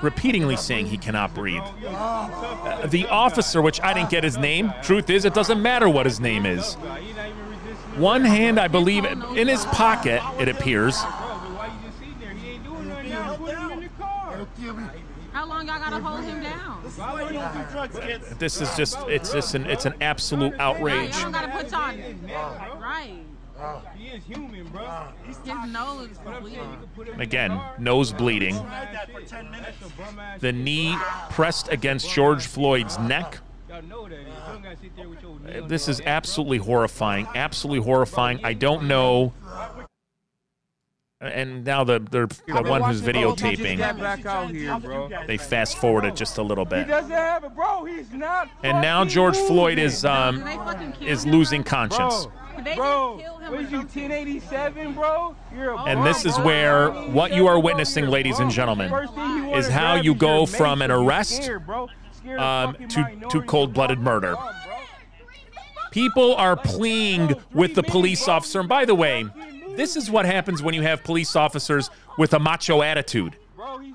Repeatedly 0.02 0.58
saying 0.58 0.88
he 0.88 0.98
cannot 0.98 1.34
breathe. 1.34 1.62
Uh, 1.86 2.88
the 2.88 3.06
officer, 3.08 3.62
which 3.62 3.82
I 3.82 3.94
didn't 3.94 4.10
get 4.10 4.24
his 4.24 4.38
name. 4.38 4.74
Truth 4.82 5.10
is, 5.10 5.26
it 5.26 5.34
doesn't 5.34 5.62
matter 5.62 5.88
what 5.88 6.06
his 6.06 6.20
name 6.20 6.46
is. 6.46 6.74
One 7.98 8.24
hand, 8.24 8.60
I 8.60 8.68
believe, 8.68 9.06
in 9.06 9.48
his 9.48 9.66
pocket. 9.66 10.22
It 10.40 10.48
appears. 10.48 10.98
How 15.34 15.46
long 15.48 15.68
y'all 15.68 15.80
gotta 15.80 16.00
hold 16.00 16.24
him 16.24 16.44
down? 16.44 16.82
This 18.38 18.60
is 18.62 18.76
just 18.76 18.98
it's 19.08 19.32
just 19.32 19.56
an 19.56 19.66
it's 19.66 19.86
an 19.86 19.94
absolute 20.02 20.54
outrage. 20.60 21.18
Y'all 21.18 21.32
gotta 21.32 21.48
put 21.50 21.72
y'all 21.72 22.80
right. 22.80 23.20
He 23.96 24.08
is 24.08 24.24
human, 24.24 24.68
bro. 24.68 25.08
His 25.26 25.38
nose 25.68 26.10
bleeding. 26.24 27.20
Again, 27.20 27.62
nose 27.80 28.14
bleeding. 28.14 28.56
The 30.40 30.52
knee 30.52 30.96
pressed 31.30 31.70
against 31.70 32.10
George 32.12 32.46
Floyd's 32.46 32.98
neck. 33.00 33.40
This 35.68 35.88
is 35.88 36.02
absolutely 36.02 36.58
horrifying. 36.58 37.28
Absolutely 37.36 37.84
horrifying. 37.84 38.40
I 38.44 38.54
don't 38.54 38.88
know. 38.88 39.34
And 41.22 41.64
now 41.64 41.84
the 41.84 42.00
the, 42.00 42.36
the 42.48 42.64
one 42.64 42.82
who's 42.82 43.00
videotaping, 43.00 43.78
Here, 44.50 45.26
they 45.28 45.38
fast 45.38 45.78
forward 45.78 46.04
it 46.04 46.16
just 46.16 46.40
a 46.40 46.42
little 46.42 46.66
bit. 46.66 46.86
He 46.86 46.92
doesn't 46.92 47.12
have 47.12 47.44
it, 47.44 47.54
bro. 47.54 47.86
He's 47.86 48.12
not. 48.12 48.50
And 48.64 48.82
now 48.82 49.06
George 49.06 49.38
Floyd 49.38 49.78
is 49.78 50.04
um 50.04 50.38
Did 50.38 50.48
they 50.48 50.56
fucking 50.56 50.92
kill 50.94 51.08
is 51.08 51.28
losing 51.28 51.64
conscience. 51.64 52.26
Bro, 52.26 52.34
Did 52.34 52.41
they 52.64 52.76
bro, 52.76 53.18
just 53.20 53.24
kill 53.26 53.38
him 53.38 53.52
what 53.52 53.72
you, 53.72 53.78
1087, 53.78 54.94
bro? 54.94 55.36
You're 55.56 55.72
a 55.72 55.84
And 55.84 55.98
bum, 56.00 56.04
this 56.06 56.26
is 56.26 56.36
bro. 56.36 56.46
where 56.46 56.90
what 56.92 57.34
you 57.34 57.48
are 57.48 57.60
witnessing, 57.60 58.06
bro, 58.06 58.14
ladies 58.14 58.40
and 58.40 58.52
gentlemen, 58.52 58.90
First 58.90 59.14
thing 59.14 59.24
you 59.38 59.44
wanna 59.46 59.58
is 59.58 59.68
how 59.70 59.96
you 59.96 60.14
go 60.16 60.46
from 60.46 60.82
an 60.82 60.92
arrest, 60.92 61.44
scared, 61.44 61.66
bro. 61.66 61.90
Scared 62.14 62.40
um, 62.40 62.76
to- 62.90 63.18
to 63.30 63.42
cold-blooded 63.44 64.00
murder. 64.00 64.36
People 65.92 66.36
are 66.36 66.56
pleading 66.56 67.36
with 67.54 67.76
the 67.76 67.84
police 67.84 68.28
officer. 68.28 68.62
And 68.62 68.70
by 68.70 68.86
the 68.86 68.96
way, 68.96 69.26
this 69.76 69.98
is 69.98 70.10
what 70.10 70.26
happens 70.26 70.62
when 70.64 70.74
you 70.74 70.82
have 70.84 71.04
police 71.04 71.36
officers 71.36 71.90
with 72.18 72.34
a 72.34 72.40
macho 72.40 72.82
attitude. 72.82 73.36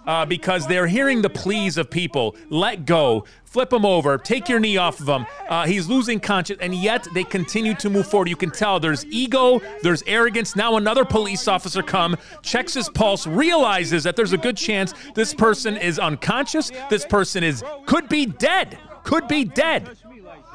Uh, 0.07 0.25
because 0.25 0.67
they're 0.67 0.87
hearing 0.87 1.23
the 1.23 1.31
pleas 1.31 1.77
of 1.77 1.91
people. 1.91 2.37
Let 2.51 2.87
go, 2.87 3.25
flip 3.45 3.73
him 3.73 3.85
over, 3.85 4.17
take 4.19 4.49
your 4.49 4.61
knee 4.61 4.77
off 4.77 5.01
of 5.01 5.09
him. 5.09 5.27
Uh, 5.49 5.67
he's 5.67 5.89
losing 5.89 6.21
conscience, 6.21 6.61
and 6.61 6.75
yet 6.75 7.07
they 7.15 7.25
continue 7.25 7.75
to 7.75 7.91
move 7.91 8.07
forward. 8.07 8.29
You 8.29 8.37
can 8.37 8.51
tell 8.51 8.79
there's 8.79 9.05
ego, 9.07 9.61
there's 9.83 10.03
arrogance. 10.07 10.55
Now 10.55 10.77
another 10.77 11.05
police 11.05 11.49
officer 11.49 11.83
come, 11.83 12.17
checks 12.43 12.75
his 12.75 12.89
pulse, 12.89 13.27
realizes 13.27 14.05
that 14.05 14.15
there's 14.15 14.33
a 14.33 14.39
good 14.39 14.57
chance 14.57 14.95
this 15.15 15.35
person 15.35 15.77
is 15.77 15.99
unconscious. 15.99 16.71
This 16.89 17.05
person 17.05 17.43
is 17.43 17.65
could 17.87 18.09
be 18.09 18.27
dead, 18.27 18.79
could 19.03 19.27
be 19.27 19.45
dead. 19.45 19.97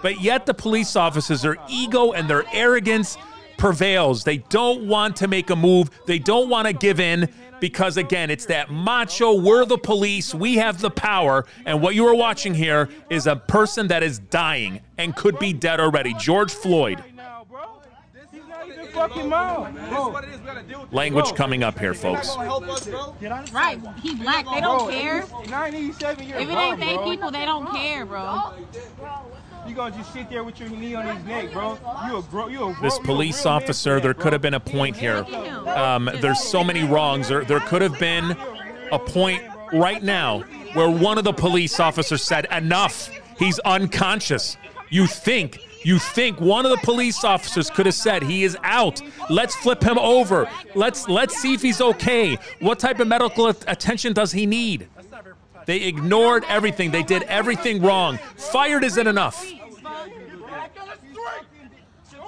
But 0.01 0.21
yet 0.21 0.45
the 0.45 0.53
police 0.53 0.95
officers, 0.95 1.41
their 1.41 1.57
ego 1.69 2.13
and 2.13 2.29
their 2.29 2.43
arrogance 2.53 3.17
prevails. 3.57 4.23
They 4.23 4.37
don't 4.37 4.87
want 4.87 5.17
to 5.17 5.27
make 5.27 5.51
a 5.51 5.55
move. 5.55 5.91
They 6.07 6.17
don't 6.17 6.49
want 6.49 6.67
to 6.67 6.73
give 6.73 6.99
in 6.99 7.29
because, 7.61 7.95
again, 7.95 8.29
it's 8.29 8.47
that 8.47 8.69
macho, 8.69 9.33
we're 9.39 9.63
the 9.63 9.77
police, 9.77 10.35
we 10.35 10.55
have 10.55 10.81
the 10.81 10.89
power. 10.89 11.45
And 11.65 11.81
what 11.81 11.95
you 11.95 12.05
are 12.07 12.15
watching 12.15 12.53
here 12.53 12.89
is 13.09 13.27
a 13.27 13.37
person 13.37 13.87
that 13.87 14.03
is 14.03 14.19
dying 14.19 14.81
and 14.97 15.15
could 15.15 15.39
be 15.39 15.53
dead 15.53 15.79
already. 15.79 16.13
George 16.15 16.51
Floyd. 16.51 16.99
Right 16.99 17.15
now, 17.15 17.45
bro. 17.49 17.79
He's 18.31 18.41
not 18.47 18.67
even 18.67 18.87
fucking 18.87 19.29
mouth, 19.29 19.73
bro. 19.89 20.19
Language 20.91 21.35
coming 21.35 21.63
up 21.63 21.77
here, 21.79 21.93
folks. 21.93 22.35
Right, 22.35 23.79
he 24.01 24.15
black. 24.15 24.45
They 24.51 24.61
don't 24.61 24.89
care. 24.89 25.19
if 25.19 25.23
it's 25.25 25.49
987, 25.49 26.25
If 26.25 26.35
it 26.35 26.39
ain't 26.39 26.49
bum, 26.49 26.79
they 26.79 26.97
people, 27.11 27.31
they 27.31 27.45
don't 27.45 27.71
care, 27.71 28.05
bro. 28.05 28.53
You 29.67 29.75
gonna 29.75 29.95
just 29.95 30.11
sit 30.11 30.29
there 30.29 30.43
with 30.43 30.59
your 30.59 30.69
knee 30.69 30.95
on 30.95 31.05
his 31.15 31.23
neck, 31.25 31.51
bro? 31.53 31.77
You 32.07 32.17
a 32.17 32.21
gro- 32.23 32.47
you 32.47 32.63
a 32.63 32.75
This 32.81 32.95
gro- 32.95 33.03
a 33.03 33.05
police 33.05 33.45
officer, 33.45 33.99
there 33.99 34.13
could 34.13 34.33
have 34.33 34.41
been 34.41 34.55
a 34.55 34.59
point 34.59 34.95
here. 34.97 35.17
Look 35.17 35.29
at 35.33 35.45
him. 35.45 35.67
Um, 35.67 36.09
there's 36.21 36.41
so 36.41 36.63
many 36.63 36.83
wrongs. 36.83 37.27
There, 37.27 37.43
there 37.45 37.59
could 37.61 37.81
have 37.81 37.97
been 37.99 38.35
a 38.91 38.99
point 38.99 39.43
right 39.71 40.01
now 40.03 40.39
where 40.73 40.89
one 40.89 41.17
of 41.17 41.23
the 41.23 41.33
police 41.33 41.79
officers 41.79 42.23
said, 42.23 42.47
Enough. 42.51 43.09
He's 43.37 43.59
unconscious. 43.59 44.57
You 44.89 45.07
think, 45.07 45.57
you 45.83 45.97
think 45.97 46.39
one 46.39 46.65
of 46.65 46.71
the 46.71 46.77
police 46.83 47.23
officers 47.23 47.69
could 47.69 47.85
have 47.85 47.95
said, 47.95 48.23
He 48.23 48.43
is 48.43 48.57
out. 48.63 49.01
Let's 49.29 49.55
flip 49.55 49.81
him 49.83 49.97
over. 49.97 50.49
Let's 50.75 51.07
let's 51.07 51.37
see 51.37 51.53
if 51.53 51.61
he's 51.61 51.81
okay. 51.81 52.37
What 52.59 52.79
type 52.79 52.99
of 52.99 53.07
medical 53.07 53.47
attention 53.47 54.13
does 54.13 54.31
he 54.31 54.45
need? 54.45 54.89
They 55.65 55.83
ignored 55.83 56.43
everything. 56.47 56.91
They 56.91 57.03
did 57.03 57.23
everything 57.23 57.81
wrong. 57.81 58.17
Fired 58.35 58.83
isn't 58.83 59.07
enough. 59.07 59.45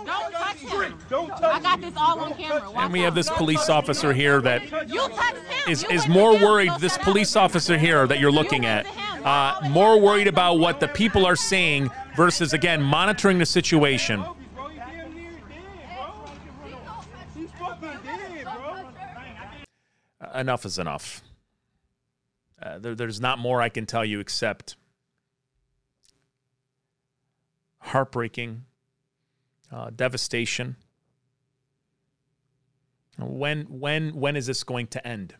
Don't 0.06 0.32
touch 0.34 0.58
him. 0.58 1.00
Don't 1.10 1.30
touch 1.30 1.44
I 1.44 1.60
got 1.62 1.82
this 1.82 1.94
all 1.96 2.20
on 2.20 2.34
camera. 2.34 2.70
Watch 2.72 2.84
And 2.84 2.94
we 2.94 3.00
have 3.02 3.16
this 3.16 3.30
police 3.32 3.70
officer 3.70 4.14
here 4.14 4.42
that 4.42 4.64
You 4.90 5.08
touched 5.10 5.36
him. 5.38 5.72
is, 5.72 5.84
You 5.84 5.90
is 5.90 6.02
went 6.02 6.14
more 6.14 6.34
worried, 6.34 6.72
this 6.80 6.98
police 6.98 7.36
officer 7.36 7.78
here 7.78 8.06
that 8.08 8.20
you're 8.20 8.32
looking 8.32 8.66
at, 8.66 8.86
uh, 9.26 9.60
more 9.70 10.00
worried 10.00 10.28
about 10.28 10.56
what 10.56 10.80
the 10.80 10.88
people 10.90 11.26
are 11.26 11.36
saying 11.38 11.90
versus, 12.16 12.54
again, 12.54 12.82
monitoring 12.82 13.38
the 13.40 13.46
situation. 13.46 14.22
Bro, 14.22 14.68
you 14.70 14.76
damn 14.80 15.16
near 15.16 15.32
dead, 15.32 15.96
bro. 15.96 16.30
He's 17.36 17.52
fucking 17.52 18.00
dead, 18.04 18.44
bro. 20.22 20.40
Enough 20.40 20.66
is 20.66 20.78
enough. 20.78 21.22
Uh, 22.64 22.80
there, 22.80 22.96
there's 22.96 23.20
not 23.20 23.40
more 23.40 23.62
I 23.62 23.70
can 23.70 23.86
tell 23.86 24.06
you 24.06 24.20
except 24.20 24.78
heartbreaking, 27.80 28.64
uh, 29.72 29.90
devastation. 29.94 30.78
When, 33.20 33.66
when, 33.66 34.16
when 34.16 34.36
is 34.36 34.48
this 34.48 34.64
going 34.64 34.88
to 34.88 35.06
end? 35.06 35.36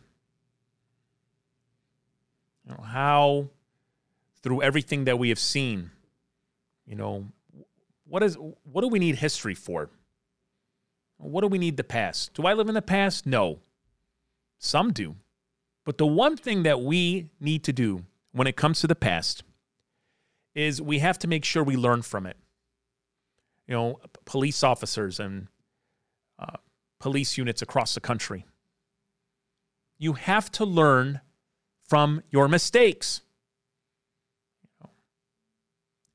You 2.66 2.72
know, 2.72 2.82
how, 2.82 3.48
through 4.42 4.62
everything 4.62 5.04
that 5.04 5.18
we 5.18 5.30
have 5.30 5.38
seen, 5.38 5.90
you 6.86 6.96
know, 6.96 7.26
what 8.06 8.22
is 8.22 8.36
what 8.64 8.82
do 8.82 8.88
we 8.88 8.98
need 8.98 9.16
history 9.16 9.54
for? 9.54 9.90
What 11.16 11.40
do 11.40 11.48
we 11.48 11.58
need 11.58 11.78
the 11.78 11.84
past? 11.84 12.34
Do 12.34 12.46
I 12.46 12.52
live 12.52 12.68
in 12.68 12.74
the 12.74 12.82
past? 12.82 13.24
No. 13.26 13.60
Some 14.58 14.92
do. 14.92 15.16
But 15.84 15.98
the 15.98 16.06
one 16.06 16.36
thing 16.36 16.62
that 16.62 16.80
we 16.80 17.30
need 17.40 17.64
to 17.64 17.72
do 17.72 18.04
when 18.32 18.46
it 18.46 18.56
comes 18.56 18.80
to 18.80 18.86
the 18.86 18.94
past 18.94 19.42
is 20.54 20.80
we 20.80 21.00
have 21.00 21.18
to 21.20 21.28
make 21.28 21.44
sure 21.44 21.62
we 21.62 21.76
learn 21.76 22.02
from 22.02 22.26
it. 22.26 22.36
You 23.66 23.74
know, 23.74 24.00
police 24.24 24.62
officers 24.62 25.20
and 25.20 25.48
uh, 26.38 26.56
police 27.00 27.36
units 27.36 27.62
across 27.62 27.94
the 27.94 28.00
country. 28.00 28.44
You 29.98 30.14
have 30.14 30.50
to 30.52 30.64
learn 30.64 31.20
from 31.88 32.22
your 32.30 32.48
mistakes. 32.48 33.20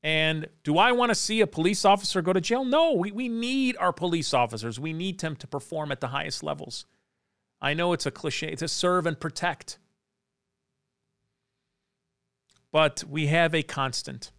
And 0.02 0.48
do 0.64 0.78
I 0.78 0.92
want 0.92 1.10
to 1.10 1.14
see 1.14 1.40
a 1.40 1.46
police 1.46 1.84
officer 1.84 2.22
go 2.22 2.32
to 2.32 2.40
jail? 2.40 2.64
No, 2.64 2.92
we, 2.92 3.12
we 3.12 3.28
need 3.28 3.76
our 3.78 3.92
police 3.92 4.32
officers. 4.32 4.80
We 4.80 4.92
need 4.92 5.20
them 5.20 5.36
to 5.36 5.46
perform 5.46 5.92
at 5.92 6.00
the 6.00 6.08
highest 6.08 6.42
levels. 6.42 6.86
I 7.60 7.74
know 7.74 7.92
it's 7.92 8.06
a 8.06 8.10
cliche 8.10 8.54
to 8.54 8.68
serve 8.68 9.06
and 9.06 9.18
protect. 9.18 9.78
But 12.72 13.04
we 13.08 13.26
have 13.26 13.54
a 13.54 13.62
constant. 13.62 14.30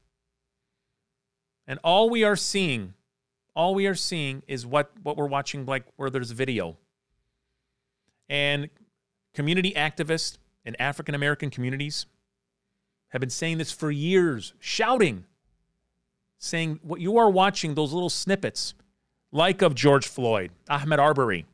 And 1.68 1.80
all 1.84 2.10
we 2.10 2.24
are 2.24 2.36
seeing, 2.36 2.94
all 3.56 3.76
we 3.76 3.86
are 3.88 3.96
seeing 3.96 4.42
is 4.48 4.66
what, 4.66 4.92
what 5.04 5.18
we're 5.18 5.28
watching, 5.28 5.66
like 5.66 5.86
where 5.98 6.10
there's 6.10 6.32
video. 6.32 6.78
And 8.30 8.70
community 9.34 9.74
activists 9.74 10.38
in 10.66 10.76
African 10.80 11.16
American 11.16 11.50
communities 11.50 12.06
have 13.10 13.20
been 13.20 13.30
saying 13.30 13.58
this 13.58 13.72
for 13.72 13.92
years, 13.92 14.54
shouting, 14.60 15.26
saying 16.38 16.80
what 16.82 17.02
you 17.02 17.18
are 17.18 17.30
watching, 17.30 17.76
those 17.76 17.94
little 17.94 18.10
snippets, 18.10 18.74
like 19.32 19.62
of 19.62 19.76
George 19.76 20.08
Floyd, 20.08 20.52
Ahmaud 20.70 21.00
Arbery, 21.00 21.46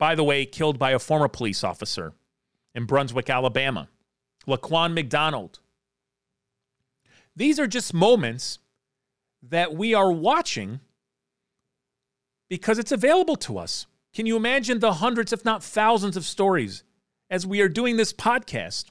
by 0.00 0.14
the 0.14 0.24
way, 0.24 0.46
killed 0.46 0.78
by 0.78 0.92
a 0.92 0.98
former 0.98 1.28
police 1.28 1.62
officer 1.62 2.14
in 2.74 2.86
Brunswick, 2.86 3.28
Alabama, 3.28 3.90
Laquan 4.48 4.94
McDonald. 4.94 5.60
These 7.36 7.60
are 7.60 7.66
just 7.66 7.92
moments 7.92 8.60
that 9.42 9.74
we 9.74 9.92
are 9.92 10.10
watching 10.10 10.80
because 12.48 12.78
it's 12.78 12.92
available 12.92 13.36
to 13.36 13.58
us. 13.58 13.86
Can 14.14 14.24
you 14.24 14.36
imagine 14.36 14.78
the 14.78 14.94
hundreds, 14.94 15.34
if 15.34 15.44
not 15.44 15.62
thousands, 15.62 16.16
of 16.16 16.24
stories 16.24 16.82
as 17.28 17.46
we 17.46 17.60
are 17.60 17.68
doing 17.68 17.98
this 17.98 18.14
podcast 18.14 18.86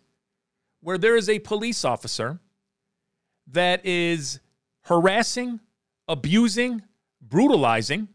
where 0.79 0.99
there 0.99 1.17
is 1.17 1.27
a 1.27 1.39
police 1.39 1.83
officer 1.83 2.39
that 3.47 3.83
is 3.83 4.39
harassing, 4.81 5.59
abusing, 6.07 6.83
brutalizing 7.19 8.09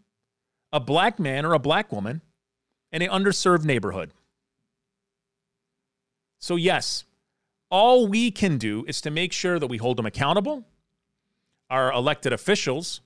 a 0.72 0.78
black 0.78 1.18
man 1.18 1.44
or 1.44 1.54
a 1.54 1.58
black 1.58 1.90
woman 1.90 2.22
in 2.94 3.02
an 3.02 3.10
underserved 3.10 3.64
neighborhood. 3.64 4.12
So, 6.38 6.54
yes, 6.54 7.04
all 7.68 8.06
we 8.06 8.30
can 8.30 8.56
do 8.56 8.84
is 8.86 9.00
to 9.00 9.10
make 9.10 9.32
sure 9.32 9.58
that 9.58 9.66
we 9.66 9.78
hold 9.78 9.98
them 9.98 10.06
accountable. 10.06 10.64
Our 11.68 11.92
elected 11.92 12.32
officials 12.32 13.00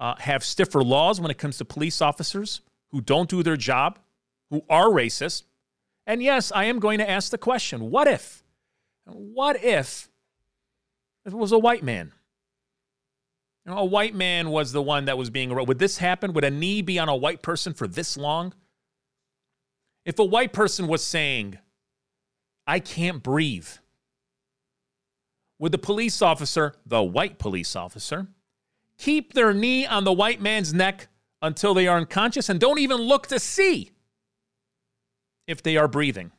uh, 0.00 0.16
have 0.18 0.42
stiffer 0.42 0.82
laws 0.82 1.20
when 1.20 1.30
it 1.30 1.38
comes 1.38 1.56
to 1.58 1.64
police 1.64 2.02
officers 2.02 2.62
who 2.88 3.00
don't 3.00 3.30
do 3.30 3.44
their 3.44 3.56
job, 3.56 4.00
who 4.50 4.64
are 4.68 4.86
racist. 4.86 5.44
And 6.04 6.20
yes, 6.20 6.50
I 6.52 6.64
am 6.64 6.80
going 6.80 6.98
to 6.98 7.08
ask 7.08 7.30
the 7.30 7.38
question 7.38 7.90
what 7.90 8.08
if? 8.08 8.42
What 9.04 9.62
if 9.62 10.08
it 11.24 11.32
was 11.32 11.52
a 11.52 11.58
white 11.58 11.84
man? 11.84 12.12
You 13.64 13.72
know, 13.72 13.78
a 13.78 13.84
white 13.84 14.14
man 14.14 14.50
was 14.50 14.72
the 14.72 14.82
one 14.82 15.04
that 15.04 15.16
was 15.16 15.30
being. 15.30 15.54
Would 15.54 15.78
this 15.78 15.98
happen? 15.98 16.32
Would 16.32 16.44
a 16.44 16.50
knee 16.50 16.82
be 16.82 16.98
on 16.98 17.08
a 17.08 17.14
white 17.14 17.42
person 17.42 17.72
for 17.72 17.86
this 17.86 18.16
long? 18.16 18.52
If 20.08 20.18
a 20.18 20.24
white 20.24 20.54
person 20.54 20.88
was 20.88 21.04
saying, 21.04 21.58
I 22.66 22.80
can't 22.80 23.22
breathe, 23.22 23.68
would 25.58 25.70
the 25.70 25.76
police 25.76 26.22
officer, 26.22 26.76
the 26.86 27.02
white 27.02 27.38
police 27.38 27.76
officer, 27.76 28.26
keep 28.96 29.34
their 29.34 29.52
knee 29.52 29.84
on 29.84 30.04
the 30.04 30.12
white 30.14 30.40
man's 30.40 30.72
neck 30.72 31.08
until 31.42 31.74
they 31.74 31.86
are 31.86 31.98
unconscious 31.98 32.48
and 32.48 32.58
don't 32.58 32.78
even 32.78 32.96
look 32.96 33.26
to 33.26 33.38
see 33.38 33.90
if 35.46 35.62
they 35.62 35.76
are 35.76 35.86
breathing? 35.86 36.32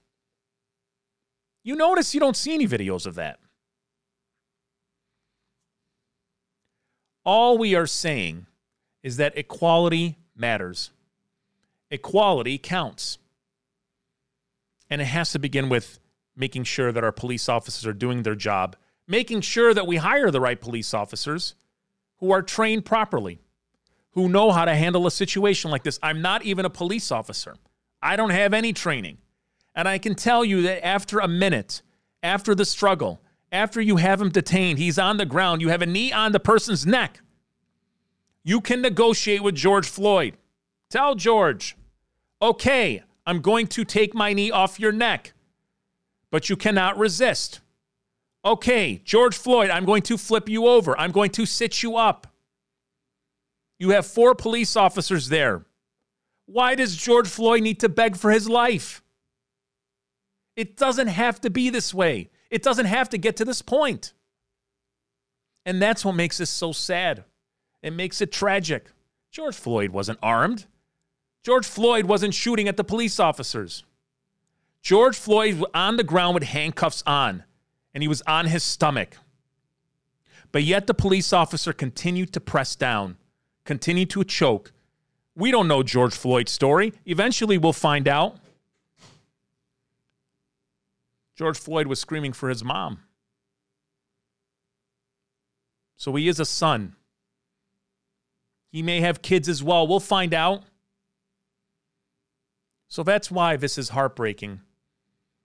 You 1.63 1.75
notice 1.75 2.15
you 2.15 2.19
don't 2.19 2.35
see 2.35 2.55
any 2.55 2.67
videos 2.67 3.05
of 3.05 3.13
that. 3.15 3.37
All 7.23 7.59
we 7.59 7.75
are 7.75 7.85
saying 7.85 8.47
is 9.03 9.17
that 9.17 9.37
equality 9.37 10.17
matters. 10.35 10.89
Equality 11.91 12.57
counts. 12.57 13.18
And 14.89 15.01
it 15.01 15.05
has 15.05 15.31
to 15.31 15.39
begin 15.39 15.69
with 15.69 15.99
making 16.35 16.63
sure 16.63 16.91
that 16.91 17.03
our 17.03 17.11
police 17.11 17.49
officers 17.49 17.85
are 17.85 17.93
doing 17.93 18.23
their 18.23 18.35
job, 18.35 18.75
making 19.07 19.41
sure 19.41 19.73
that 19.73 19.87
we 19.87 19.97
hire 19.97 20.31
the 20.31 20.41
right 20.41 20.59
police 20.59 20.93
officers 20.93 21.55
who 22.17 22.31
are 22.31 22.41
trained 22.41 22.85
properly, 22.85 23.39
who 24.11 24.29
know 24.29 24.51
how 24.51 24.65
to 24.65 24.75
handle 24.75 25.05
a 25.05 25.11
situation 25.11 25.69
like 25.69 25.83
this. 25.83 25.99
I'm 26.01 26.21
not 26.21 26.43
even 26.43 26.65
a 26.65 26.69
police 26.69 27.11
officer, 27.11 27.55
I 28.01 28.15
don't 28.15 28.29
have 28.29 28.53
any 28.53 28.73
training. 28.73 29.17
And 29.75 29.87
I 29.87 29.97
can 29.97 30.15
tell 30.15 30.43
you 30.43 30.63
that 30.63 30.85
after 30.85 31.19
a 31.19 31.27
minute, 31.27 31.81
after 32.23 32.55
the 32.55 32.65
struggle, 32.65 33.21
after 33.51 33.79
you 33.79 33.97
have 33.97 34.21
him 34.21 34.29
detained, 34.29 34.79
he's 34.79 34.99
on 34.99 35.17
the 35.17 35.25
ground, 35.25 35.61
you 35.61 35.69
have 35.69 35.81
a 35.81 35.85
knee 35.85 36.11
on 36.11 36.31
the 36.31 36.39
person's 36.39 36.85
neck. 36.85 37.21
You 38.43 38.61
can 38.61 38.81
negotiate 38.81 39.43
with 39.43 39.55
George 39.55 39.87
Floyd. 39.87 40.37
Tell 40.89 41.15
George, 41.15 41.77
okay, 42.41 43.03
I'm 43.29 43.41
going 43.41 43.67
to 43.67 43.85
take 43.85 44.15
my 44.15 44.33
knee 44.33 44.49
off 44.49 44.79
your 44.79 44.91
neck, 44.91 45.33
but 46.31 46.49
you 46.49 46.55
cannot 46.55 46.97
resist. 46.97 47.59
Okay, 48.43 49.03
George 49.05 49.37
Floyd, 49.37 49.69
I'm 49.69 49.85
going 49.85 50.01
to 50.03 50.17
flip 50.17 50.49
you 50.49 50.65
over. 50.65 50.99
I'm 50.99 51.11
going 51.11 51.29
to 51.33 51.45
sit 51.45 51.83
you 51.83 51.95
up. 51.95 52.25
You 53.77 53.91
have 53.91 54.07
four 54.07 54.33
police 54.33 54.75
officers 54.75 55.29
there. 55.29 55.63
Why 56.47 56.73
does 56.73 56.95
George 56.95 57.27
Floyd 57.27 57.61
need 57.61 57.79
to 57.81 57.87
beg 57.87 58.15
for 58.15 58.31
his 58.31 58.49
life? 58.49 59.03
It 60.55 60.75
doesn't 60.75 61.09
have 61.09 61.39
to 61.41 61.51
be 61.51 61.69
this 61.69 61.93
way. 61.93 62.31
It 62.49 62.63
doesn't 62.63 62.87
have 62.87 63.09
to 63.09 63.19
get 63.19 63.37
to 63.37 63.45
this 63.45 63.61
point. 63.61 64.13
And 65.67 65.79
that's 65.79 66.03
what 66.03 66.15
makes 66.15 66.39
this 66.39 66.49
so 66.49 66.71
sad. 66.71 67.25
It 67.83 67.93
makes 67.93 68.21
it 68.21 68.31
tragic. 68.31 68.87
George 69.29 69.55
Floyd 69.55 69.91
wasn't 69.91 70.17
armed. 70.23 70.65
George 71.43 71.65
Floyd 71.65 72.05
wasn't 72.05 72.33
shooting 72.33 72.67
at 72.67 72.77
the 72.77 72.83
police 72.83 73.19
officers. 73.19 73.83
George 74.81 75.17
Floyd 75.17 75.55
was 75.55 75.69
on 75.73 75.97
the 75.97 76.03
ground 76.03 76.33
with 76.33 76.43
handcuffs 76.43 77.03
on, 77.05 77.43
and 77.93 78.03
he 78.03 78.07
was 78.07 78.21
on 78.23 78.45
his 78.45 78.63
stomach. 78.63 79.17
But 80.51 80.63
yet 80.63 80.87
the 80.87 80.93
police 80.93 81.31
officer 81.31 81.73
continued 81.73 82.33
to 82.33 82.39
press 82.39 82.75
down, 82.75 83.17
continued 83.65 84.09
to 84.11 84.23
choke. 84.23 84.71
We 85.35 85.51
don't 85.51 85.67
know 85.67 85.83
George 85.83 86.15
Floyd's 86.15 86.51
story. 86.51 86.93
Eventually, 87.05 87.57
we'll 87.57 87.73
find 87.73 88.07
out. 88.07 88.37
George 91.37 91.57
Floyd 91.57 91.87
was 91.87 91.99
screaming 91.99 92.33
for 92.33 92.49
his 92.49 92.63
mom. 92.63 92.99
So 95.95 96.15
he 96.15 96.27
is 96.27 96.39
a 96.39 96.45
son. 96.45 96.95
He 98.71 98.81
may 98.81 99.01
have 99.01 99.21
kids 99.21 99.47
as 99.47 99.63
well. 99.63 99.87
We'll 99.87 99.99
find 99.99 100.33
out. 100.33 100.63
So 102.89 103.03
that's 103.03 103.29
why 103.29 103.55
this 103.55 103.77
is 103.77 103.89
heartbreaking. 103.89 104.61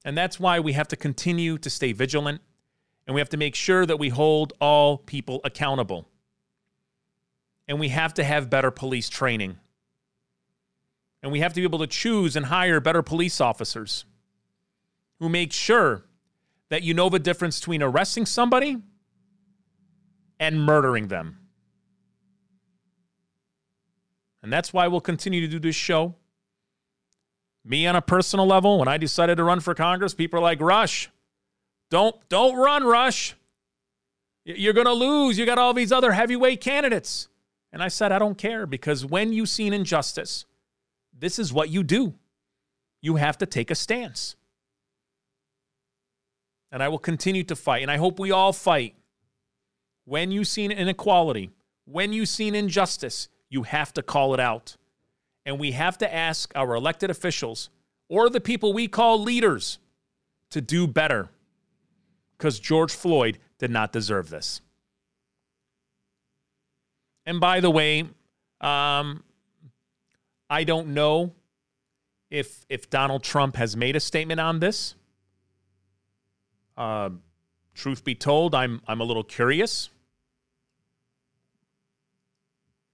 And 0.05 0.17
that's 0.17 0.41
why 0.41 0.61
we 0.61 0.73
have 0.73 0.89
to 0.89 0.97
continue 0.97 1.59
to 1.59 1.71
stay 1.71 1.93
vigilant 1.93 2.41
and 3.07 3.15
we 3.15 3.21
have 3.21 3.29
to 3.31 3.37
make 3.37 3.55
sure 3.55 3.85
that 3.85 3.99
we 3.99 4.09
hold 4.09 4.55
all 4.61 4.97
people 4.97 5.41
accountable. 5.45 6.09
And 7.69 7.79
we 7.79 7.91
have 7.91 8.15
to 8.15 8.25
have 8.25 8.49
better 8.49 8.71
police 8.71 9.11
training. 9.11 9.59
And 11.23 11.31
we 11.31 11.41
have 11.41 11.53
to 11.53 11.61
be 11.61 11.65
able 11.65 11.79
to 11.79 11.87
choose 11.87 12.35
and 12.35 12.47
hire 12.47 12.81
better 12.81 13.03
police 13.03 13.41
officers 13.41 14.07
who 15.21 15.29
make 15.29 15.53
sure 15.53 16.05
that 16.71 16.83
you 16.83 16.95
know 16.95 17.11
the 17.11 17.19
difference 17.19 17.61
between 17.61 17.83
arresting 17.83 18.25
somebody 18.27 18.79
and 20.41 20.63
murdering 20.63 21.09
them. 21.09 21.39
And 24.43 24.53
that's 24.53 24.73
why 24.73 24.89
we'll 24.89 25.01
continue 25.01 25.41
to 25.43 25.49
do 25.49 25.59
this 25.59 25.77
show 25.77 26.15
me 27.65 27.87
on 27.87 27.97
a 27.97 28.03
personal 28.03 28.47
level, 28.47 28.79
when 28.79 28.89
I 28.89 28.99
decided 28.99 29.37
to 29.37 29.45
run 29.45 29.61
for 29.61 29.75
Congress, 29.75 30.15
people 30.15 30.39
are 30.39 30.43
like, 30.43 30.61
Rush, 30.61 31.11
don't 31.91 32.17
don't 32.29 32.57
run, 32.57 32.85
Rush. 32.85 33.35
You're 34.45 34.75
gonna 34.75 34.93
lose. 34.93 35.39
You 35.39 35.47
got 35.47 35.59
all 35.59 35.73
these 35.73 35.93
other 35.93 36.13
heavyweight 36.13 36.61
candidates. 36.61 37.29
And 37.73 37.83
I 37.83 37.89
said, 37.89 38.13
I 38.13 38.21
don't 38.21 38.39
care 38.39 38.67
because 38.67 39.05
when 39.05 39.33
you 39.33 39.47
see 39.47 39.67
an 39.67 39.73
injustice, 39.73 40.45
this 41.19 41.39
is 41.39 41.53
what 41.53 41.71
you 41.71 41.83
do. 41.83 42.15
You 43.01 43.17
have 43.17 43.39
to 43.39 43.47
take 43.47 43.71
a 43.71 43.75
stance. 43.75 44.37
And 46.71 46.83
I 46.83 46.89
will 46.89 46.99
continue 46.99 47.43
to 47.45 47.57
fight. 47.57 47.83
And 47.83 47.91
I 47.91 47.97
hope 47.97 48.19
we 48.19 48.31
all 48.31 48.53
fight. 48.53 48.95
When 50.05 50.31
you 50.31 50.45
see 50.45 50.65
an 50.65 50.71
inequality, 50.71 51.51
when 51.85 52.13
you 52.13 52.27
see 52.27 52.47
an 52.47 52.55
injustice, 52.55 53.29
you 53.49 53.63
have 53.65 53.93
to 53.95 54.03
call 54.03 54.35
it 54.35 54.41
out. 54.41 54.77
And 55.47 55.59
we 55.59 55.73
have 55.73 55.99
to 55.99 56.15
ask 56.15 56.53
our 56.55 56.75
elected 56.75 57.11
officials 57.11 57.71
or 58.09 58.31
the 58.31 58.41
people 58.41 58.73
we 58.73 58.89
call 58.89 59.21
leaders 59.21 59.79
to 60.51 60.61
do 60.61 60.87
better 60.87 61.29
because 62.37 62.59
George 62.59 62.93
Floyd 62.93 63.39
did 63.59 63.71
not 63.71 63.93
deserve 63.93 64.31
this. 64.31 64.61
And 67.27 67.41
by 67.41 67.61
the 67.61 67.71
way, 67.71 68.03
um, 68.61 69.23
I 70.51 70.65
don't 70.65 70.89
know 70.89 71.33
if 72.31 72.67
if 72.69 72.91
Donald 72.91 73.23
Trump 73.23 73.57
has 73.57 73.77
made 73.77 73.97
a 73.97 74.01
statement 74.01 74.41
on 74.41 74.61
this. 74.61 74.95
Uh, 76.77 77.11
truth 77.75 78.05
be 78.05 78.15
told, 78.15 78.55
I'm 78.55 78.81
I'm 78.87 79.01
a 79.01 79.05
little 79.05 79.25
curious. 79.25 79.89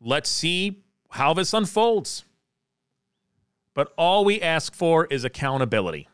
Let's 0.01 0.31
see 0.31 0.83
how 1.11 1.35
this 1.35 1.53
unfolds. 1.53 2.25
But 3.75 3.93
all 3.97 4.25
we 4.25 4.41
ask 4.41 4.75
for 4.75 5.07
is 5.07 5.25
accountability. 5.25 6.09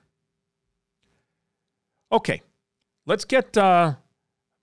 Okay, 2.13 2.43
let's 3.07 3.25
get 3.25 3.57
uh, 3.57 3.95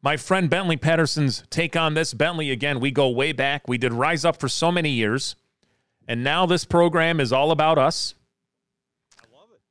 my 0.02 0.16
friend 0.18 0.50
Bentley 0.50 0.78
Patterson's 0.78 1.44
take 1.50 1.76
on 1.76 1.94
this. 1.94 2.14
Bentley, 2.14 2.52
again, 2.52 2.80
we 2.80 2.92
go 2.92 3.10
way 3.10 3.32
back. 3.32 3.68
We 3.68 3.78
did 3.78 3.94
Rise 3.94 4.24
Up 4.24 4.40
for 4.40 4.48
so 4.48 4.72
many 4.72 4.92
years, 4.92 5.36
and 6.08 6.24
now 6.24 6.46
this 6.46 6.66
program 6.66 7.20
is 7.20 7.34
all 7.34 7.52
about 7.52 7.78
us. 7.78 8.16
I 9.20 9.26
love 9.36 9.50
it. 9.54 9.62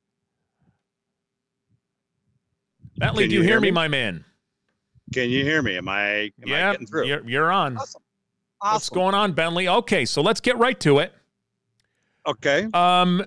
Bentley, 2.99 3.23
Can 3.23 3.29
do 3.29 3.35
you, 3.37 3.41
hear, 3.41 3.51
hear 3.53 3.61
me, 3.61 3.71
my 3.71 3.87
man? 3.87 4.25
Can 5.13 5.29
you 5.29 5.43
hear 5.43 5.61
me? 5.61 5.77
Am 5.77 5.87
I, 5.87 6.03
am 6.03 6.31
yeah, 6.45 6.69
I 6.69 6.71
getting 6.73 6.87
through? 6.87 7.07
You're, 7.07 7.27
you're 7.27 7.51
on. 7.51 7.77
Awesome. 7.77 8.01
Awesome. 8.61 8.75
What's 8.75 8.89
going 8.89 9.15
on, 9.15 9.33
Bentley? 9.33 9.67
Okay, 9.67 10.05
so 10.05 10.21
let's 10.21 10.39
get 10.39 10.57
right 10.57 10.79
to 10.81 10.99
it. 10.99 11.13
Okay. 12.27 12.67
Um, 12.73 13.25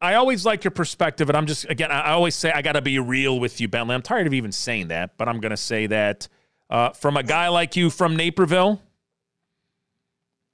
I 0.00 0.14
always 0.14 0.46
like 0.46 0.64
your 0.64 0.70
perspective, 0.70 1.28
and 1.28 1.36
I'm 1.36 1.46
just 1.46 1.68
again, 1.68 1.90
I 1.90 2.12
always 2.12 2.34
say 2.34 2.50
I 2.50 2.62
got 2.62 2.72
to 2.72 2.82
be 2.82 2.98
real 2.98 3.38
with 3.38 3.60
you, 3.60 3.68
Bentley. 3.68 3.94
I'm 3.94 4.02
tired 4.02 4.26
of 4.26 4.32
even 4.32 4.52
saying 4.52 4.88
that, 4.88 5.16
but 5.18 5.28
I'm 5.28 5.40
going 5.40 5.50
to 5.50 5.58
say 5.58 5.86
that 5.88 6.26
uh, 6.70 6.90
from 6.90 7.16
a 7.16 7.22
guy 7.22 7.48
like 7.48 7.76
you 7.76 7.90
from 7.90 8.16
Naperville. 8.16 8.80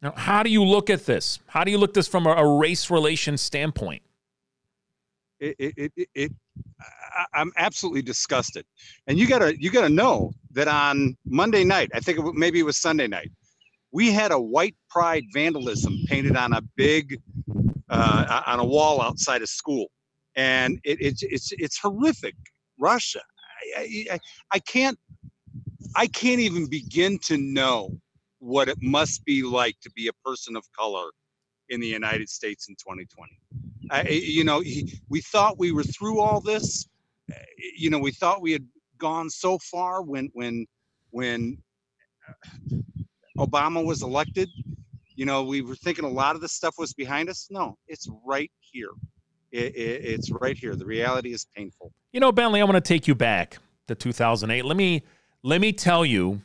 Now, 0.02 0.12
how 0.16 0.42
do 0.42 0.50
you 0.50 0.64
look 0.64 0.90
at 0.90 1.06
this? 1.06 1.38
How 1.46 1.64
do 1.64 1.70
you 1.70 1.78
look 1.78 1.90
at 1.90 1.94
this 1.94 2.08
from 2.08 2.26
a, 2.26 2.32
a 2.32 2.58
race 2.58 2.90
relation 2.90 3.36
standpoint? 3.36 4.02
It, 5.38 5.54
it, 5.58 5.92
it, 5.96 6.08
it 6.14 6.32
I, 7.34 7.40
am 7.40 7.52
absolutely 7.56 8.02
disgusted, 8.02 8.64
and 9.06 9.18
you 9.18 9.26
gotta 9.26 9.54
you 9.60 9.70
gotta 9.70 9.88
know 9.88 10.32
that 10.52 10.66
on 10.66 11.16
Monday 11.26 11.62
night, 11.62 11.90
I 11.94 12.00
think 12.00 12.18
it, 12.18 12.34
maybe 12.34 12.58
it 12.58 12.62
was 12.62 12.78
Sunday 12.78 13.06
night, 13.06 13.30
we 13.96 14.12
had 14.12 14.30
a 14.30 14.38
white 14.38 14.76
pride 14.90 15.24
vandalism 15.32 15.96
painted 16.06 16.36
on 16.36 16.52
a 16.52 16.60
big 16.76 17.18
uh, 17.88 18.42
on 18.46 18.60
a 18.60 18.64
wall 18.64 19.00
outside 19.00 19.40
a 19.40 19.46
school, 19.46 19.86
and 20.36 20.78
it, 20.84 20.98
it's 21.00 21.22
it's 21.22 21.50
it's 21.52 21.78
horrific. 21.78 22.34
Russia, 22.78 23.22
I, 23.74 24.04
I, 24.10 24.18
I 24.52 24.58
can't 24.58 24.98
I 25.96 26.08
can't 26.08 26.40
even 26.40 26.68
begin 26.68 27.18
to 27.20 27.38
know 27.38 27.98
what 28.38 28.68
it 28.68 28.76
must 28.82 29.24
be 29.24 29.42
like 29.42 29.80
to 29.80 29.90
be 29.92 30.08
a 30.08 30.12
person 30.28 30.56
of 30.56 30.64
color 30.78 31.08
in 31.70 31.80
the 31.80 31.86
United 31.86 32.28
States 32.28 32.68
in 32.68 32.74
2020. 32.74 33.40
I, 33.90 34.02
you 34.08 34.44
know, 34.44 34.62
we 35.08 35.22
thought 35.22 35.58
we 35.58 35.72
were 35.72 35.84
through 35.84 36.20
all 36.20 36.42
this. 36.42 36.86
You 37.78 37.88
know, 37.88 37.98
we 37.98 38.12
thought 38.12 38.42
we 38.42 38.52
had 38.52 38.66
gone 38.98 39.30
so 39.30 39.56
far 39.56 40.02
when 40.02 40.28
when 40.34 40.66
when 41.12 41.56
Obama 43.38 43.84
was 43.84 44.02
elected, 44.02 44.48
you 45.16 45.24
know, 45.24 45.42
we 45.42 45.62
were 45.62 45.74
thinking 45.74 46.04
a 46.04 46.08
lot 46.08 46.34
of 46.36 46.42
this 46.42 46.52
stuff 46.52 46.74
was 46.78 46.92
behind 46.92 47.28
us. 47.28 47.48
No, 47.50 47.76
it's 47.88 48.08
right 48.24 48.50
here. 48.60 48.90
It, 49.50 49.74
it, 49.74 50.04
it's 50.04 50.30
right 50.30 50.56
here. 50.56 50.76
The 50.76 50.84
reality 50.84 51.32
is 51.32 51.46
painful. 51.56 51.92
You 52.12 52.20
know, 52.20 52.30
Bentley, 52.32 52.60
I 52.60 52.64
want 52.64 52.76
to 52.76 52.80
take 52.80 53.08
you 53.08 53.14
back 53.14 53.58
to 53.88 53.94
2008. 53.94 54.64
Let 54.64 54.76
me 54.76 55.02
let 55.42 55.60
me 55.60 55.72
tell 55.72 56.04
you 56.04 56.42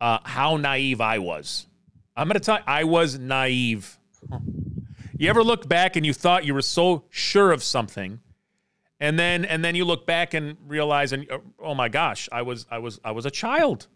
uh, 0.00 0.18
how 0.24 0.56
naive 0.56 1.00
I 1.00 1.18
was. 1.18 1.66
I'm 2.16 2.26
going 2.26 2.34
to 2.34 2.40
tell 2.40 2.56
you, 2.56 2.64
I 2.66 2.84
was 2.84 3.18
naive. 3.18 3.98
You 5.16 5.28
ever 5.28 5.44
look 5.44 5.68
back 5.68 5.96
and 5.96 6.06
you 6.06 6.14
thought 6.14 6.44
you 6.44 6.54
were 6.54 6.62
so 6.62 7.04
sure 7.10 7.52
of 7.52 7.62
something, 7.62 8.20
and 8.98 9.18
then 9.18 9.44
and 9.44 9.64
then 9.64 9.74
you 9.74 9.84
look 9.84 10.06
back 10.06 10.32
and 10.32 10.56
realize, 10.66 11.12
and 11.12 11.26
oh 11.58 11.74
my 11.74 11.88
gosh, 11.88 12.28
I 12.32 12.42
was 12.42 12.66
I 12.70 12.78
was 12.78 12.98
I 13.04 13.10
was 13.10 13.26
a 13.26 13.30
child 13.30 13.88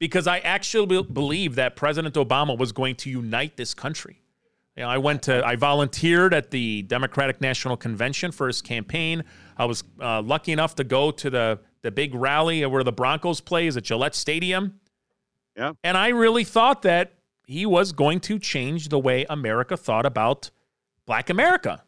because 0.00 0.26
I 0.26 0.38
actually 0.38 1.02
believe 1.02 1.54
that 1.54 1.76
President 1.76 2.16
Obama 2.16 2.58
was 2.58 2.72
going 2.72 2.96
to 2.96 3.10
unite 3.10 3.56
this 3.56 3.74
country. 3.74 4.22
You 4.76 4.82
know, 4.82 4.88
I 4.88 4.98
went 4.98 5.22
to, 5.24 5.46
I 5.46 5.56
volunteered 5.56 6.32
at 6.32 6.50
the 6.50 6.82
Democratic 6.82 7.40
National 7.40 7.76
Convention 7.76 8.32
for 8.32 8.46
his 8.46 8.62
campaign. 8.62 9.22
I 9.58 9.66
was 9.66 9.84
uh, 10.00 10.22
lucky 10.22 10.52
enough 10.52 10.74
to 10.76 10.84
go 10.84 11.12
to 11.12 11.30
the 11.30 11.60
the 11.82 11.90
big 11.90 12.14
rally 12.14 12.64
where 12.66 12.84
the 12.84 12.92
Broncos 12.92 13.40
plays 13.40 13.74
at 13.76 13.84
Gillette 13.84 14.14
Stadium. 14.14 14.80
Yeah, 15.56 15.72
and 15.82 15.96
I 15.96 16.08
really 16.08 16.44
thought 16.44 16.82
that 16.82 17.14
he 17.46 17.66
was 17.66 17.92
going 17.92 18.20
to 18.20 18.38
change 18.38 18.88
the 18.88 18.98
way 18.98 19.26
America 19.28 19.76
thought 19.76 20.06
about 20.06 20.50
Black 21.06 21.30
America. 21.30 21.82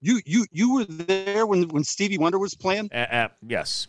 You 0.00 0.20
you 0.26 0.46
you 0.50 0.74
were 0.74 0.84
there 0.84 1.46
when 1.46 1.68
when 1.68 1.84
Stevie 1.84 2.18
Wonder 2.18 2.38
was 2.38 2.54
playing. 2.54 2.90
Uh, 2.92 3.06
uh, 3.10 3.28
yes. 3.46 3.86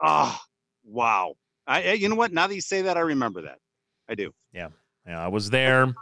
Ah, 0.00 0.40
oh, 0.40 0.46
wow. 0.84 1.34
I, 1.66 1.92
you 1.92 2.08
know 2.08 2.16
what? 2.16 2.32
Now 2.32 2.46
that 2.46 2.54
you 2.54 2.60
say 2.60 2.82
that, 2.82 2.96
I 2.96 3.00
remember 3.00 3.42
that. 3.42 3.58
I 4.08 4.14
do. 4.14 4.32
Yeah, 4.52 4.68
yeah. 5.06 5.24
I 5.24 5.28
was 5.28 5.50
there, 5.50 5.94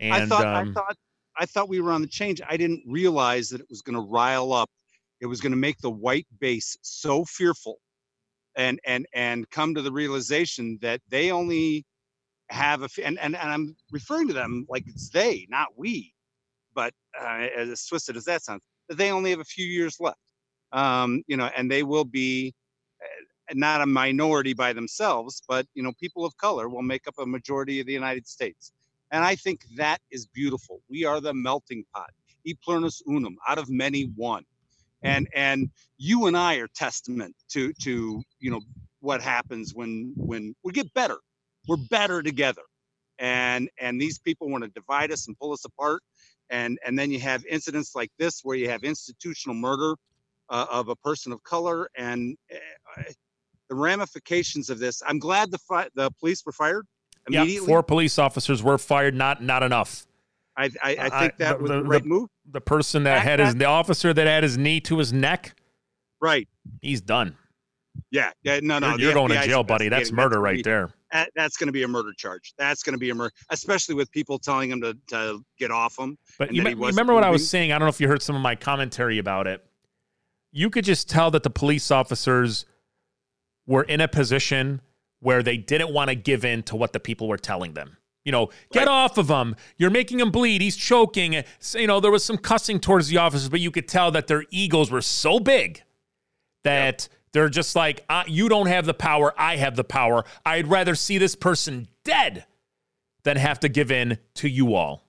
and 0.00 0.14
I 0.14 0.26
thought 0.26 0.46
um, 0.46 0.68
I 0.68 0.72
thought 0.72 0.96
I 1.38 1.46
thought 1.46 1.68
we 1.68 1.80
were 1.80 1.92
on 1.92 2.02
the 2.02 2.08
change. 2.08 2.40
I 2.48 2.56
didn't 2.56 2.82
realize 2.86 3.48
that 3.50 3.60
it 3.60 3.66
was 3.68 3.82
going 3.82 3.94
to 3.94 4.10
rile 4.10 4.52
up. 4.52 4.70
It 5.20 5.26
was 5.26 5.40
going 5.40 5.52
to 5.52 5.58
make 5.58 5.78
the 5.78 5.90
white 5.90 6.26
base 6.38 6.76
so 6.82 7.24
fearful, 7.24 7.78
and 8.56 8.78
and 8.84 9.06
and 9.14 9.48
come 9.50 9.74
to 9.74 9.82
the 9.82 9.92
realization 9.92 10.78
that 10.82 11.00
they 11.08 11.30
only 11.30 11.84
have 12.50 12.82
a 12.82 12.88
and 13.04 13.18
and, 13.18 13.36
and 13.36 13.50
I'm 13.50 13.76
referring 13.90 14.28
to 14.28 14.34
them 14.34 14.66
like 14.68 14.84
it's 14.86 15.08
they, 15.10 15.46
not 15.50 15.68
we, 15.76 16.12
but 16.74 16.92
uh, 17.20 17.46
as 17.56 17.86
twisted 17.86 18.16
as 18.16 18.24
that 18.24 18.42
sounds, 18.42 18.62
that 18.88 18.98
they 18.98 19.10
only 19.10 19.30
have 19.30 19.40
a 19.40 19.44
few 19.44 19.66
years 19.66 19.96
left. 19.98 20.18
Um, 20.72 21.22
you 21.26 21.36
know, 21.36 21.48
and 21.56 21.70
they 21.70 21.82
will 21.82 22.04
be 22.04 22.52
not 23.54 23.80
a 23.80 23.86
minority 23.86 24.52
by 24.52 24.72
themselves, 24.72 25.42
but 25.48 25.66
you 25.74 25.82
know, 25.82 25.92
people 26.00 26.24
of 26.24 26.36
color 26.36 26.68
will 26.68 26.82
make 26.82 27.06
up 27.06 27.14
a 27.18 27.26
majority 27.26 27.80
of 27.80 27.86
the 27.86 27.92
United 27.92 28.26
States. 28.26 28.72
And 29.10 29.24
I 29.24 29.36
think 29.36 29.64
that 29.76 30.00
is 30.10 30.26
beautiful. 30.26 30.82
We 30.90 31.04
are 31.04 31.20
the 31.20 31.32
melting 31.32 31.84
pot, 31.94 32.10
e 32.44 32.54
pluribus 32.54 33.02
unum, 33.08 33.36
out 33.48 33.58
of 33.58 33.70
many 33.70 34.10
one. 34.16 34.44
And 35.02 35.28
and 35.34 35.70
you 35.98 36.26
and 36.26 36.36
I 36.36 36.56
are 36.56 36.68
testament 36.74 37.36
to 37.50 37.72
to 37.82 38.22
you 38.40 38.50
know 38.50 38.60
what 39.00 39.22
happens 39.22 39.74
when 39.74 40.12
when 40.16 40.54
we 40.64 40.72
get 40.72 40.92
better. 40.94 41.18
We're 41.68 41.76
better 41.90 42.22
together. 42.22 42.62
And 43.18 43.70
and 43.80 44.00
these 44.00 44.18
people 44.18 44.50
want 44.50 44.64
to 44.64 44.70
divide 44.70 45.12
us 45.12 45.28
and 45.28 45.38
pull 45.38 45.52
us 45.52 45.64
apart. 45.64 46.02
And 46.50 46.78
and 46.84 46.98
then 46.98 47.10
you 47.10 47.20
have 47.20 47.44
incidents 47.46 47.94
like 47.94 48.10
this 48.18 48.40
where 48.42 48.56
you 48.56 48.68
have 48.68 48.82
institutional 48.82 49.54
murder 49.54 49.94
uh, 50.48 50.66
of 50.70 50.88
a 50.88 50.96
person 50.96 51.32
of 51.32 51.42
color 51.42 51.88
and 51.96 52.36
uh, 52.52 53.02
the 53.68 53.74
ramifications 53.74 54.70
of 54.70 54.78
this. 54.78 55.02
I'm 55.06 55.18
glad 55.18 55.50
the 55.50 55.58
fi- 55.58 55.88
the 55.94 56.10
police 56.20 56.44
were 56.44 56.52
fired 56.52 56.86
immediately. 57.26 57.54
Yeah, 57.54 57.66
four 57.66 57.82
police 57.82 58.18
officers 58.18 58.62
were 58.62 58.78
fired. 58.78 59.14
Not 59.14 59.42
not 59.42 59.62
enough. 59.62 60.06
I 60.56 60.70
I, 60.82 60.96
I 60.96 61.06
uh, 61.06 61.20
think 61.20 61.36
that 61.38 61.60
was 61.60 61.70
the, 61.70 61.82
the 61.82 61.84
right 61.84 62.02
the, 62.02 62.08
move. 62.08 62.28
The 62.50 62.60
person 62.60 63.04
that, 63.04 63.16
that 63.16 63.22
had 63.22 63.40
his 63.40 63.54
the 63.54 63.66
officer 63.66 64.12
that 64.12 64.26
had 64.26 64.42
his 64.42 64.56
knee 64.56 64.80
to 64.80 64.98
his 64.98 65.12
neck. 65.12 65.54
Right. 66.20 66.48
He's 66.80 67.00
done. 67.00 67.36
Yeah. 68.10 68.30
Yeah. 68.42 68.60
No. 68.62 68.78
No. 68.78 68.90
You're, 68.90 69.00
you're 69.00 69.14
going 69.14 69.30
to 69.30 69.42
jail, 69.42 69.62
buddy. 69.62 69.88
That's 69.88 70.12
murder 70.12 70.40
right 70.40 70.62
there. 70.64 70.90
That, 71.12 71.30
that's 71.36 71.56
going 71.56 71.68
to 71.68 71.72
be 71.72 71.82
a 71.82 71.88
murder 71.88 72.12
charge. 72.16 72.52
That's 72.58 72.82
going 72.82 72.94
to 72.94 72.98
be 72.98 73.10
a 73.10 73.14
murder, 73.14 73.32
especially 73.50 73.94
with 73.94 74.10
people 74.10 74.38
telling 74.38 74.70
him 74.70 74.80
to, 74.80 74.98
to 75.08 75.40
get 75.58 75.70
off 75.70 75.98
him. 75.98 76.18
But 76.38 76.52
you, 76.52 76.62
you 76.62 76.86
remember 76.86 77.14
what 77.14 77.22
I 77.22 77.30
was 77.30 77.48
saying? 77.48 77.70
I 77.70 77.78
don't 77.78 77.86
know 77.86 77.90
if 77.90 78.00
you 78.00 78.08
heard 78.08 78.22
some 78.22 78.34
of 78.34 78.42
my 78.42 78.56
commentary 78.56 79.18
about 79.18 79.46
it. 79.46 79.64
You 80.52 80.68
could 80.68 80.84
just 80.84 81.08
tell 81.08 81.30
that 81.30 81.42
the 81.42 81.50
police 81.50 81.90
officers 81.90 82.66
were 83.66 83.82
in 83.82 84.00
a 84.00 84.08
position 84.08 84.80
where 85.20 85.42
they 85.42 85.56
didn't 85.56 85.92
want 85.92 86.08
to 86.08 86.14
give 86.14 86.44
in 86.44 86.62
to 86.64 86.76
what 86.76 86.92
the 86.92 87.00
people 87.00 87.28
were 87.28 87.38
telling 87.38 87.74
them. 87.74 87.96
You 88.24 88.32
know, 88.32 88.50
get 88.72 88.80
right. 88.80 88.88
off 88.88 89.18
of 89.18 89.28
him. 89.28 89.54
You're 89.76 89.90
making 89.90 90.18
him 90.18 90.30
bleed. 90.30 90.60
He's 90.60 90.76
choking. 90.76 91.44
You 91.74 91.86
know, 91.86 92.00
there 92.00 92.10
was 92.10 92.24
some 92.24 92.36
cussing 92.36 92.80
towards 92.80 93.08
the 93.08 93.18
officers, 93.18 93.48
but 93.48 93.60
you 93.60 93.70
could 93.70 93.86
tell 93.86 94.10
that 94.10 94.26
their 94.26 94.44
egos 94.50 94.90
were 94.90 95.00
so 95.00 95.38
big 95.38 95.82
that 96.64 97.08
yep. 97.08 97.18
they're 97.32 97.48
just 97.48 97.76
like, 97.76 98.04
uh, 98.08 98.24
you 98.26 98.48
don't 98.48 98.66
have 98.66 98.84
the 98.84 98.94
power. 98.94 99.32
I 99.38 99.56
have 99.56 99.76
the 99.76 99.84
power. 99.84 100.24
I'd 100.44 100.66
rather 100.66 100.96
see 100.96 101.18
this 101.18 101.36
person 101.36 101.86
dead 102.04 102.46
than 103.22 103.36
have 103.36 103.60
to 103.60 103.68
give 103.68 103.92
in 103.92 104.18
to 104.34 104.48
you 104.48 104.74
all. 104.74 105.08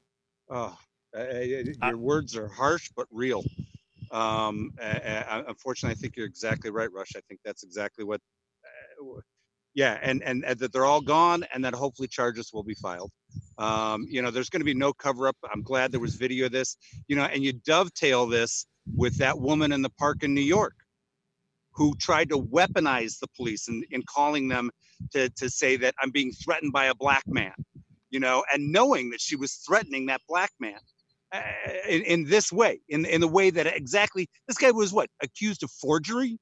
Oh, 0.50 0.78
uh, 1.18 1.40
your 1.40 1.64
uh, 1.82 1.92
words 1.98 2.38
are 2.38 2.48
harsh 2.48 2.92
but 2.96 3.08
real. 3.12 3.44
Um, 4.12 4.74
unfortunately, 4.80 5.98
I 5.98 6.00
think 6.00 6.16
you're 6.16 6.28
exactly 6.28 6.70
right, 6.70 6.92
Rush. 6.94 7.14
I 7.16 7.22
think 7.28 7.42
that's 7.44 7.64
exactly 7.64 8.04
what 8.04 8.22
yeah, 9.74 10.00
and, 10.02 10.24
and, 10.24 10.44
and 10.44 10.58
that 10.60 10.74
they're 10.74 10.86
all 10.86 11.02
gone, 11.02 11.46
and 11.54 11.64
that 11.64 11.76
hopefully 11.76 12.08
charges 12.08 12.50
will 12.52 12.64
be 12.64 12.74
filed. 12.74 13.12
Um, 13.60 14.08
you 14.10 14.22
know, 14.22 14.32
there's 14.32 14.50
going 14.50 14.62
to 14.62 14.66
be 14.66 14.74
no 14.74 14.92
cover 14.92 15.28
up. 15.28 15.38
I'm 15.54 15.62
glad 15.62 15.92
there 15.92 16.00
was 16.00 16.16
video 16.16 16.48
of 16.48 16.52
this. 16.52 16.78
You 17.08 17.16
know, 17.16 17.24
and 17.24 17.44
you 17.44 17.54
dovetail 17.54 18.26
this 18.26 18.66
with 18.96 19.18
that 19.18 19.40
woman 19.40 19.72
in 19.72 19.82
the 19.82 19.92
park 19.92 20.24
in 20.24 20.34
New 20.34 20.42
York 20.42 20.74
who 21.78 21.94
tried 22.00 22.30
to 22.30 22.40
weaponize 22.40 23.20
the 23.20 23.28
police 23.36 23.68
in, 23.68 23.84
in 23.92 24.02
calling 24.04 24.48
them 24.48 24.72
to, 25.12 25.30
to 25.30 25.48
say 25.48 25.78
that 25.78 25.94
I'm 26.02 26.10
being 26.10 26.32
threatened 26.32 26.74
by 26.74 26.86
a 26.86 26.96
black 26.96 27.24
man, 27.28 27.54
you 28.10 28.20
know, 28.20 28.44
and 28.52 28.72
knowing 28.72 29.12
that 29.12 29.22
she 29.22 29.36
was 29.36 29.54
threatening 29.54 30.08
that 30.08 30.22
black 30.28 30.52
man 30.60 30.80
uh, 31.32 31.42
in, 31.88 32.02
in 32.02 32.26
this 32.26 32.52
way, 32.52 32.82
in, 32.90 33.06
in 33.06 33.22
the 33.22 33.28
way 33.28 33.52
that 33.52 33.68
exactly 33.68 34.28
this 34.48 34.58
guy 34.58 34.72
was 34.72 34.92
what 34.92 35.08
accused 35.22 35.62
of 35.62 35.70
forgery, 35.70 36.40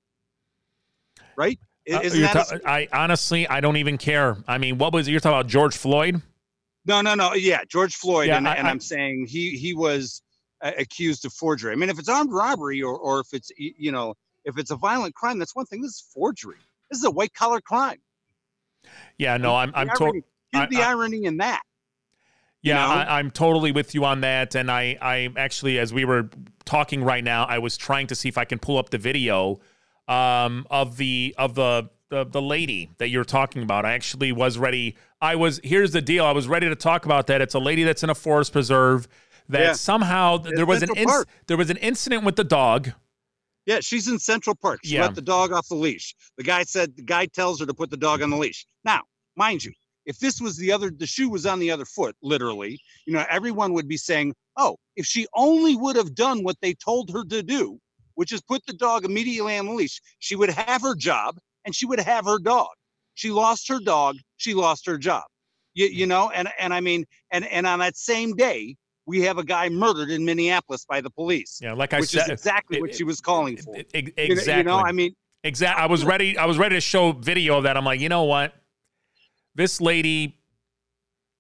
right? 1.36 1.60
Isn't 1.86 2.24
uh, 2.24 2.34
that 2.34 2.48
ta- 2.48 2.58
a- 2.64 2.70
I 2.70 2.88
honestly, 2.92 3.48
I 3.48 3.62
don't 3.62 3.78
even 3.78 3.98
care. 3.98 4.38
I 4.48 4.58
mean, 4.58 4.78
what 4.78 4.94
was 4.94 5.08
you're 5.08 5.20
talking 5.20 5.38
about 5.38 5.48
George 5.48 5.78
Floyd? 5.78 6.22
No, 6.86 7.02
no, 7.02 7.16
no. 7.16 7.34
Yeah, 7.34 7.62
George 7.68 7.96
Floyd, 7.96 8.28
yeah, 8.28 8.38
and, 8.38 8.48
I, 8.48 8.56
and 8.56 8.68
I'm 8.68 8.80
saying 8.80 9.28
he 9.28 9.52
he 9.52 9.74
was 9.74 10.22
uh, 10.62 10.72
accused 10.78 11.26
of 11.26 11.34
forgery. 11.34 11.72
I 11.72 11.76
mean, 11.76 11.90
if 11.90 12.00
it's 12.00 12.10
armed 12.10 12.32
robbery 12.32 12.82
or 12.82 12.98
or 12.98 13.20
if 13.20 13.28
it's 13.34 13.52
you 13.58 13.92
know 13.92 14.16
if 14.46 14.58
it's 14.58 14.72
a 14.72 14.76
violent 14.76 15.16
crime, 15.16 15.40
that's 15.40 15.56
one 15.56 15.66
thing. 15.66 15.82
This 15.82 15.92
is 15.92 16.06
forgery. 16.14 16.58
This 16.90 17.00
is 17.00 17.06
a 17.06 17.12
white 17.12 17.34
collar 17.34 17.62
crime. 17.62 18.00
Yeah, 19.18 19.38
no, 19.38 19.56
I'm 19.56 19.72
I'm 19.76 19.90
told. 19.90 20.16
the 20.54 20.82
I, 20.82 20.90
irony 20.90 21.26
in 21.26 21.38
that. 21.38 21.62
Yeah, 22.66 22.84
you 22.84 22.96
know? 22.96 23.12
I, 23.12 23.20
am 23.20 23.30
totally 23.30 23.72
with 23.72 23.94
you 23.94 24.06
on 24.06 24.22
that. 24.22 24.56
And 24.56 24.72
I, 24.72 24.98
I 25.00 25.30
actually, 25.38 25.78
as 25.78 25.94
we 25.94 26.04
were 26.04 26.30
talking 26.66 27.04
right 27.04 27.24
now, 27.24 27.46
I 27.46 27.60
was 27.60 27.78
trying 27.78 28.08
to 28.08 28.16
see 28.16 28.28
if 28.28 28.40
I 28.40 28.46
can 28.46 28.58
pull 28.58 28.80
up 28.80 28.90
the 28.90 28.98
video 28.98 29.60
um, 30.08 30.66
of 30.70 30.98
the 30.98 31.36
of 31.38 31.56
the, 31.56 31.90
the 32.10 32.26
the 32.26 32.42
lady 32.42 32.92
that 32.98 33.10
you're 33.10 33.24
talking 33.26 33.64
about. 33.64 33.86
I 33.86 33.94
actually 33.94 34.32
was 34.32 34.58
ready. 34.58 34.96
I 35.22 35.36
was 35.36 35.60
here's 35.64 35.92
the 35.92 36.02
deal. 36.02 36.26
I 36.26 36.32
was 36.32 36.48
ready 36.48 36.70
to 36.70 36.76
talk 36.76 37.06
about 37.06 37.28
that. 37.28 37.42
It's 37.42 37.56
a 37.56 37.60
lady 37.60 37.84
that's 37.84 38.04
in 38.04 38.10
a 38.10 38.16
forest 38.16 38.52
preserve 38.52 39.08
that 39.50 39.62
yeah. 39.62 39.74
somehow 39.74 40.38
there 40.38 40.66
was 40.66 40.84
an 40.84 40.90
inc- 40.90 41.26
there 41.48 41.58
was 41.58 41.70
an 41.70 41.78
incident 41.78 42.24
with 42.24 42.36
the 42.36 42.44
dog. 42.44 42.92
Yeah, 43.66 43.80
she's 43.80 44.08
in 44.08 44.20
Central 44.20 44.56
Park. 44.56 44.82
She 44.84 44.96
yeah. 44.96 45.04
let 45.04 45.16
the 45.16 45.22
dog 45.22 45.52
off 45.52 45.68
the 45.68 45.76
leash. 45.76 46.16
The 46.38 46.44
guy 46.44 46.64
said 46.64 46.96
the 46.96 47.02
guy 47.02 47.26
tells 47.26 47.60
her 47.60 47.66
to 47.66 47.74
put 47.74 47.90
the 47.90 47.98
dog 47.98 48.22
on 48.22 48.30
the 48.30 48.38
leash. 48.38 48.66
Now, 48.84 49.02
mind 49.36 49.64
you, 49.64 49.72
if 50.06 50.20
this 50.20 50.40
was 50.40 50.58
the 50.58 50.72
other 50.72 50.92
the 50.92 51.08
shoe 51.08 51.30
was 51.30 51.46
on 51.46 51.60
the 51.60 51.72
other 51.72 51.86
foot, 51.86 52.16
literally, 52.22 52.80
you 53.06 53.14
know, 53.14 53.26
everyone 53.30 53.74
would 53.74 53.88
be 53.88 53.98
saying, 53.98 54.34
"Oh, 54.56 54.78
if 54.96 55.06
she 55.06 55.28
only 55.36 55.76
would 55.76 55.96
have 55.96 56.14
done 56.14 56.44
what 56.44 56.58
they 56.62 56.74
told 56.76 57.10
her 57.12 57.24
to 57.26 57.42
do, 57.42 57.80
which 58.16 58.32
is 58.32 58.42
put 58.42 58.66
the 58.66 58.74
dog 58.74 59.06
immediately 59.06 59.58
on 59.58 59.68
the 59.68 59.74
leash. 59.74 60.02
She 60.20 60.36
would 60.36 60.50
have 60.50 60.82
her 60.82 60.96
job 60.96 61.38
and 61.66 61.76
she 61.76 61.86
would 61.86 62.00
have 62.00 62.26
her 62.26 62.40
dog. 62.40 62.70
She 63.14 63.32
lost 63.32 63.68
her 63.70 63.80
dog. 63.80 64.18
She 64.38 64.54
lost 64.54 64.86
her 64.88 64.98
job. 64.98 65.24
You, 65.74 65.88
you 65.88 66.06
know, 66.06 66.32
and 66.32 66.48
and 66.60 66.74
I 66.74 66.80
mean, 66.80 67.06
and 67.32 67.46
and 67.46 67.68
on 67.68 67.80
that 67.80 67.98
same 67.98 68.36
day, 68.36 68.76
we 69.06 69.22
have 69.22 69.38
a 69.38 69.44
guy 69.44 69.70
murdered 69.70 70.10
in 70.10 70.24
Minneapolis 70.24 70.86
by 70.86 71.02
the 71.02 71.10
police. 71.10 71.60
Yeah, 71.62 71.74
like 71.74 71.94
I 71.94 72.00
which 72.00 72.10
said, 72.10 72.24
is 72.24 72.30
exactly 72.30 72.78
it, 72.78 72.82
what 72.82 72.96
she 72.96 73.04
was 73.04 73.22
calling 73.22 73.58
for. 73.58 73.76
It, 73.76 73.90
it, 73.94 74.14
exactly. 74.18 74.58
You 74.58 74.64
know, 74.64 74.78
I 74.78 74.92
mean, 74.92 75.14
exactly. 75.44 75.84
I 75.84 75.88
was 75.88 76.06
ready. 76.06 76.38
I 76.38 76.46
was 76.46 76.58
ready 76.58 76.76
to 76.76 76.82
show 76.82 77.12
video 77.12 77.58
of 77.58 77.64
that. 77.64 77.78
I'm 77.78 77.86
like, 77.86 78.00
you 78.00 78.10
know 78.10 78.24
what? 78.24 78.54
This 79.54 79.80
lady, 79.80 80.38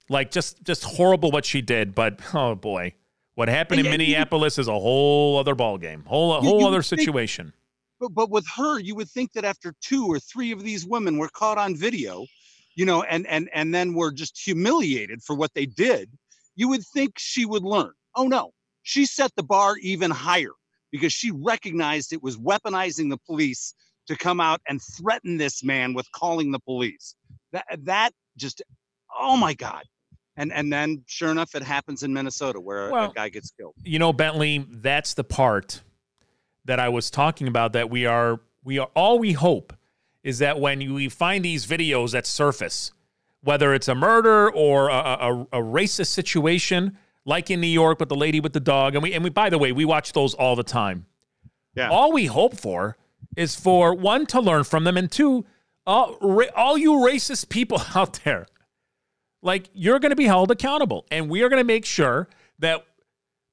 like, 0.09 0.31
just 0.31 0.63
just 0.63 0.83
horrible 0.83 1.31
what 1.31 1.45
she 1.45 1.61
did. 1.61 1.95
But 1.95 2.19
oh 2.33 2.55
boy, 2.55 2.93
what 3.35 3.49
happened 3.49 3.79
and, 3.79 3.87
in 3.87 3.91
Minneapolis 3.91 4.57
you, 4.57 4.61
is 4.61 4.67
a 4.67 4.79
whole 4.79 5.37
other 5.37 5.55
ballgame, 5.55 6.05
whole 6.05 6.33
a 6.33 6.41
whole 6.41 6.65
other 6.65 6.81
situation. 6.81 7.47
Think, 7.47 7.55
but 7.99 8.13
but 8.13 8.29
with 8.29 8.45
her, 8.55 8.79
you 8.79 8.95
would 8.95 9.09
think 9.09 9.33
that 9.33 9.45
after 9.45 9.73
two 9.81 10.05
or 10.07 10.19
three 10.19 10.51
of 10.51 10.63
these 10.63 10.85
women 10.85 11.17
were 11.17 11.29
caught 11.29 11.57
on 11.57 11.75
video, 11.75 12.25
you 12.75 12.85
know, 12.85 13.03
and 13.03 13.27
and 13.27 13.49
and 13.53 13.73
then 13.73 13.93
were 13.93 14.11
just 14.11 14.39
humiliated 14.41 15.21
for 15.21 15.35
what 15.35 15.53
they 15.53 15.65
did, 15.65 16.09
you 16.55 16.69
would 16.69 16.83
think 16.93 17.13
she 17.17 17.45
would 17.45 17.63
learn. 17.63 17.91
Oh 18.15 18.27
no, 18.27 18.51
she 18.83 19.05
set 19.05 19.31
the 19.35 19.43
bar 19.43 19.75
even 19.81 20.11
higher 20.11 20.53
because 20.91 21.11
she 21.11 21.31
recognized 21.31 22.13
it 22.13 22.23
was 22.23 22.37
weaponizing 22.37 23.09
the 23.09 23.17
police 23.17 23.73
to 24.07 24.15
come 24.15 24.39
out 24.39 24.61
and 24.67 24.81
threaten 24.81 25.37
this 25.37 25.63
man 25.63 25.93
with 25.93 26.09
calling 26.11 26.51
the 26.51 26.59
police. 26.59 27.15
That 27.51 27.65
that 27.83 28.11
just 28.37 28.61
oh 29.19 29.35
my 29.35 29.53
god. 29.53 29.83
And 30.37 30.51
and 30.51 30.71
then 30.71 31.03
sure 31.07 31.31
enough 31.31 31.55
it 31.55 31.63
happens 31.63 32.03
in 32.03 32.11
Minnesota 32.13 32.59
where 32.59 32.89
Well, 32.91 33.11
a 33.11 33.13
guy 33.13 33.29
gets 33.29 33.51
killed. 33.51 33.73
you 33.83 33.99
know 33.99 34.11
bentley 34.13 34.65
that's 34.69 35.13
the 35.13 35.23
part 35.23 35.81
that 36.65 36.79
i 36.79 36.89
was 36.89 37.09
talking 37.11 37.47
about 37.47 37.73
that 37.73 37.89
we 37.89 38.05
are 38.05 38.39
we 38.63 38.79
are 38.79 38.89
all 38.95 39.19
we 39.19 39.33
hope 39.33 39.73
is 40.23 40.39
that 40.39 40.59
when 40.59 40.79
we 40.93 41.07
find 41.09 41.45
these 41.45 41.65
videos 41.65 42.11
that 42.11 42.25
surface 42.25 42.91
whether 43.41 43.73
it's 43.75 43.87
a 43.87 43.93
murder 43.95 44.49
or 44.51 44.89
a, 44.89 44.93
a, 44.93 45.41
a 45.53 45.61
racist 45.61 46.07
situation 46.07 46.97
like 47.23 47.49
in 47.51 47.61
new 47.61 47.67
york 47.67 47.99
with 47.99 48.09
the 48.09 48.15
lady 48.15 48.39
with 48.39 48.53
the 48.53 48.59
dog 48.59 48.95
and 48.95 49.03
we 49.03 49.13
and 49.13 49.23
we 49.23 49.29
by 49.29 49.49
the 49.49 49.57
way 49.57 49.71
we 49.71 49.85
watch 49.85 50.11
those 50.13 50.33
all 50.33 50.55
the 50.55 50.63
time 50.63 51.05
Yeah. 51.75 51.89
all 51.89 52.11
we 52.11 52.25
hope 52.25 52.57
for 52.57 52.97
is 53.37 53.55
for 53.55 53.93
one 53.93 54.25
to 54.27 54.41
learn 54.41 54.63
from 54.63 54.83
them 54.85 54.97
and 54.97 55.09
two 55.11 55.45
all, 55.87 56.17
all 56.55 56.77
you 56.77 56.93
racist 56.93 57.49
people 57.49 57.81
out 57.95 58.19
there 58.23 58.47
like 59.45 59.69
you're 59.73 59.99
going 59.99 60.09
to 60.09 60.15
be 60.15 60.25
held 60.25 60.51
accountable 60.51 61.05
and 61.11 61.29
we 61.29 61.43
are 61.43 61.49
going 61.49 61.61
to 61.61 61.65
make 61.65 61.85
sure 61.85 62.27
that 62.59 62.85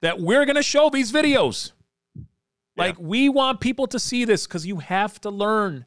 that 0.01 0.19
we're 0.19 0.45
going 0.45 0.57
to 0.57 0.63
show 0.63 0.91
these 0.91 1.13
videos 1.13 1.73
like 2.77 2.97
we 2.99 3.29
want 3.29 3.61
people 3.61 3.87
to 3.87 3.99
see 3.99 4.25
this 4.25 4.47
because 4.47 4.67
you 4.67 4.79
have 4.79 5.21
to 5.21 5.31
learn 5.31 5.85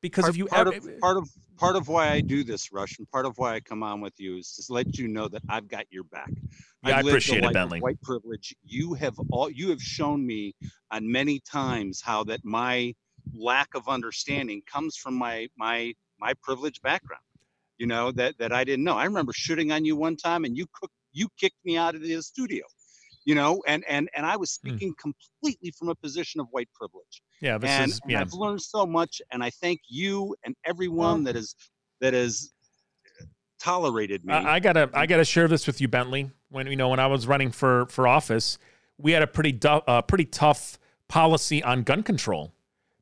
because 0.00 0.24
part, 0.24 0.34
if 0.34 0.36
you 0.36 0.46
part 0.46 0.66
ever, 0.66 0.76
of 0.76 0.86
eh, 0.86 0.98
part 1.00 1.16
of 1.16 1.30
part 1.56 1.76
of 1.76 1.88
why 1.88 2.10
I 2.10 2.20
do 2.20 2.44
this, 2.44 2.72
Rush, 2.72 2.98
and 2.98 3.10
part 3.10 3.24
of 3.26 3.38
why 3.38 3.54
I 3.54 3.60
come 3.60 3.82
on 3.82 4.00
with 4.00 4.18
you 4.18 4.36
is 4.36 4.52
to 4.56 4.72
let 4.72 4.98
you 4.98 5.08
know 5.08 5.28
that 5.28 5.42
I've 5.48 5.68
got 5.68 5.86
your 5.90 6.04
back. 6.04 6.30
Yeah, 6.84 6.96
I 6.96 6.98
I've 6.98 7.04
lived 7.04 7.06
a 7.06 7.10
appreciate 7.10 7.44
it, 7.44 7.52
Bentley. 7.52 7.80
White 7.80 8.02
privilege. 8.02 8.54
You 8.64 8.92
have 8.94 9.14
all 9.30 9.48
you 9.48 9.70
have 9.70 9.80
shown 9.80 10.26
me 10.26 10.54
on 10.90 11.10
many 11.10 11.40
times 11.40 12.02
how 12.02 12.24
that 12.24 12.44
my 12.44 12.94
lack 13.32 13.74
of 13.74 13.88
understanding 13.88 14.62
comes 14.66 14.96
from 14.96 15.14
my 15.14 15.48
my 15.56 15.94
my 16.18 16.34
privileged 16.42 16.82
background. 16.82 17.23
You 17.78 17.86
know 17.86 18.12
that 18.12 18.36
that 18.38 18.52
I 18.52 18.62
didn't 18.64 18.84
know. 18.84 18.96
I 18.96 19.04
remember 19.04 19.32
shooting 19.34 19.72
on 19.72 19.84
you 19.84 19.96
one 19.96 20.16
time, 20.16 20.44
and 20.44 20.56
you 20.56 20.66
cook 20.78 20.90
you 21.12 21.28
kicked 21.40 21.58
me 21.64 21.76
out 21.76 21.94
of 21.94 22.02
the 22.02 22.20
studio. 22.22 22.64
You 23.24 23.34
know, 23.34 23.62
and 23.66 23.84
and 23.88 24.08
and 24.14 24.24
I 24.26 24.36
was 24.36 24.58
Hmm. 24.62 24.68
speaking 24.68 24.94
completely 25.00 25.72
from 25.78 25.88
a 25.88 25.94
position 25.94 26.40
of 26.40 26.46
white 26.50 26.68
privilege 26.74 27.22
yeah 27.40 27.56
this 27.58 27.70
and, 27.70 27.90
is 27.90 28.00
and 28.02 28.12
yeah 28.12 28.20
I've 28.20 28.32
learned 28.32 28.60
so 28.62 28.84
much, 28.86 29.20
and 29.32 29.42
I 29.42 29.50
thank 29.50 29.80
you 29.88 30.36
and 30.44 30.54
everyone 30.64 31.24
that 31.24 31.34
is 31.36 31.56
that 32.00 32.12
has 32.14 32.52
tolerated 33.58 34.24
me. 34.24 34.34
I, 34.34 34.56
I 34.56 34.60
gotta 34.60 34.90
I 34.92 35.06
gotta 35.06 35.24
share 35.24 35.48
this 35.48 35.66
with 35.66 35.80
you, 35.80 35.88
Bentley. 35.88 36.30
When 36.50 36.66
you 36.66 36.76
know 36.76 36.88
when 36.88 37.00
I 37.00 37.06
was 37.06 37.26
running 37.26 37.50
for 37.50 37.86
for 37.86 38.06
office, 38.06 38.58
we 38.98 39.12
had 39.12 39.22
a 39.22 39.26
pretty 39.26 39.52
du- 39.52 39.82
uh, 39.86 40.02
pretty 40.02 40.26
tough 40.26 40.78
policy 41.08 41.62
on 41.62 41.82
gun 41.82 42.02
control, 42.02 42.52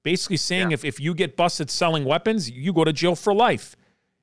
basically 0.02 0.36
saying 0.36 0.70
Yeah. 0.70 0.74
if 0.74 0.84
if 0.84 1.00
you 1.00 1.14
get 1.14 1.36
busted 1.36 1.70
selling 1.70 2.04
weapons, 2.04 2.50
you 2.50 2.72
go 2.72 2.84
to 2.84 2.92
jail 2.92 3.16
for 3.16 3.34
life. 3.34 3.76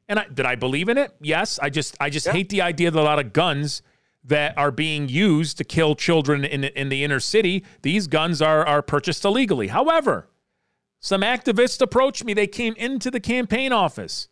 And 0.09 0.19
I, 0.19 0.25
did 0.27 0.45
I 0.45 0.55
believe 0.55 0.89
in 0.89 0.97
it? 0.97 1.13
Yes. 1.21 1.59
I 1.61 1.69
just 1.69 1.95
I 2.01 2.09
just 2.09 2.25
Yeah. 2.25 2.33
hate 2.33 2.49
the 2.49 2.61
idea 2.61 2.91
that 2.91 2.99
a 2.99 3.03
lot 3.03 3.19
of 3.19 3.31
guns 3.31 3.81
that 4.25 4.57
are 4.57 4.71
being 4.71 5.07
used 5.07 5.57
to 5.59 5.63
kill 5.63 5.95
children 5.95 6.43
in 6.43 6.63
in 6.65 6.89
the 6.89 7.03
inner 7.03 7.19
city, 7.21 7.63
these 7.83 8.07
guns 8.07 8.41
are 8.41 8.65
are 8.65 8.81
purchased 8.81 9.23
illegally. 9.23 9.67
However, 9.67 10.27
some 10.99 11.21
activists 11.21 11.79
approached 11.79 12.25
me. 12.25 12.33
They 12.33 12.47
came 12.47 12.73
into 12.75 13.09
the 13.11 13.19
campaign 13.21 13.71
office 13.71 14.27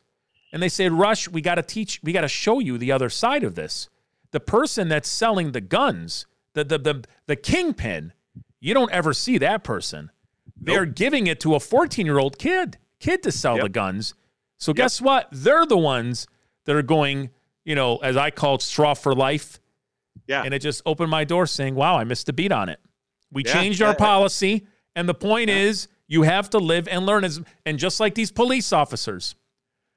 and 0.51 0.61
they 0.61 0.67
said, 0.69 0.91
Rush, 0.91 1.29
we 1.29 1.41
got 1.41 1.55
to 1.55 1.61
teach, 1.61 1.99
we 2.03 2.11
got 2.11 2.21
to 2.21 2.27
show 2.27 2.59
you 2.59 2.77
the 2.77 2.91
other 2.91 3.09
side 3.09 3.43
of 3.43 3.55
this. 3.55 3.87
The 4.31 4.39
person 4.41 4.89
that's 4.89 5.07
selling 5.09 5.51
the 5.53 5.61
guns, 5.61 6.25
the, 6.53 6.63
the, 6.65 6.77
the, 6.77 7.03
the 7.27 7.35
kingpin, 7.37 8.11
you 8.59 8.73
don't 8.73 8.91
ever 8.91 9.13
see 9.13 9.37
that 9.37 9.63
person. 9.63 10.11
They're 10.59 10.85
giving 10.85 11.27
it 11.27 11.39
to 11.41 11.55
a 11.55 11.59
14 11.59 12.05
year 12.05 12.17
old 12.19 12.37
kid, 12.39 12.77
kid 12.99 13.23
to 13.23 13.31
sell 13.31 13.55
Yep. 13.55 13.63
the 13.63 13.69
guns. 13.69 14.13
So 14.57 14.73
guess 14.73 15.01
what? 15.01 15.27
They're 15.31 15.65
the 15.65 15.77
ones 15.77 16.27
that 16.65 16.75
are 16.75 16.81
going, 16.81 17.29
you 17.63 17.75
know, 17.75 17.97
as 17.97 18.17
I 18.17 18.31
call 18.31 18.55
it, 18.55 18.61
straw 18.61 18.93
for 18.93 19.13
life. 19.13 19.59
Yeah. 20.27 20.43
And 20.43 20.53
it 20.53 20.59
just 20.59 20.81
opened 20.85 21.11
my 21.11 21.23
door 21.23 21.45
saying, 21.45 21.75
wow, 21.75 21.97
I 21.97 22.03
missed 22.03 22.27
a 22.29 22.33
beat 22.33 22.51
on 22.51 22.69
it. 22.69 22.79
We 23.31 23.43
Yeah, 23.45 23.53
changed 23.53 23.81
our 23.81 23.91
yeah. 23.91 23.95
policy. 23.95 24.67
And 24.95 25.07
the 25.07 25.13
point 25.13 25.49
is, 25.49 25.87
you 26.07 26.23
have 26.23 26.49
to 26.51 26.57
live 26.57 26.87
and 26.87 27.05
learn. 27.05 27.23
As, 27.23 27.41
and 27.65 27.77
just 27.77 27.99
like 27.99 28.15
these 28.15 28.31
police 28.31 28.73
officers, 28.73 29.35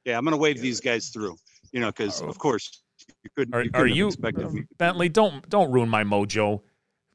yeah, 0.04 0.18
I'm 0.18 0.24
gonna 0.24 0.36
wave 0.36 0.60
these 0.60 0.80
guys 0.80 1.08
through. 1.08 1.36
You 1.72 1.80
know, 1.80 1.88
because 1.88 2.20
oh. 2.20 2.26
of 2.26 2.38
course 2.38 2.82
you 3.22 3.30
couldn't. 3.36 3.54
Oh. 3.54 3.58
Are, 3.58 3.86
you 3.86 4.10
couldn't 4.10 4.42
have 4.42 4.54
you. 4.54 4.66
Bentley? 4.76 5.08
Don't 5.08 5.48
don't 5.48 5.70
ruin 5.70 5.88
my 5.88 6.04
mojo. 6.04 6.62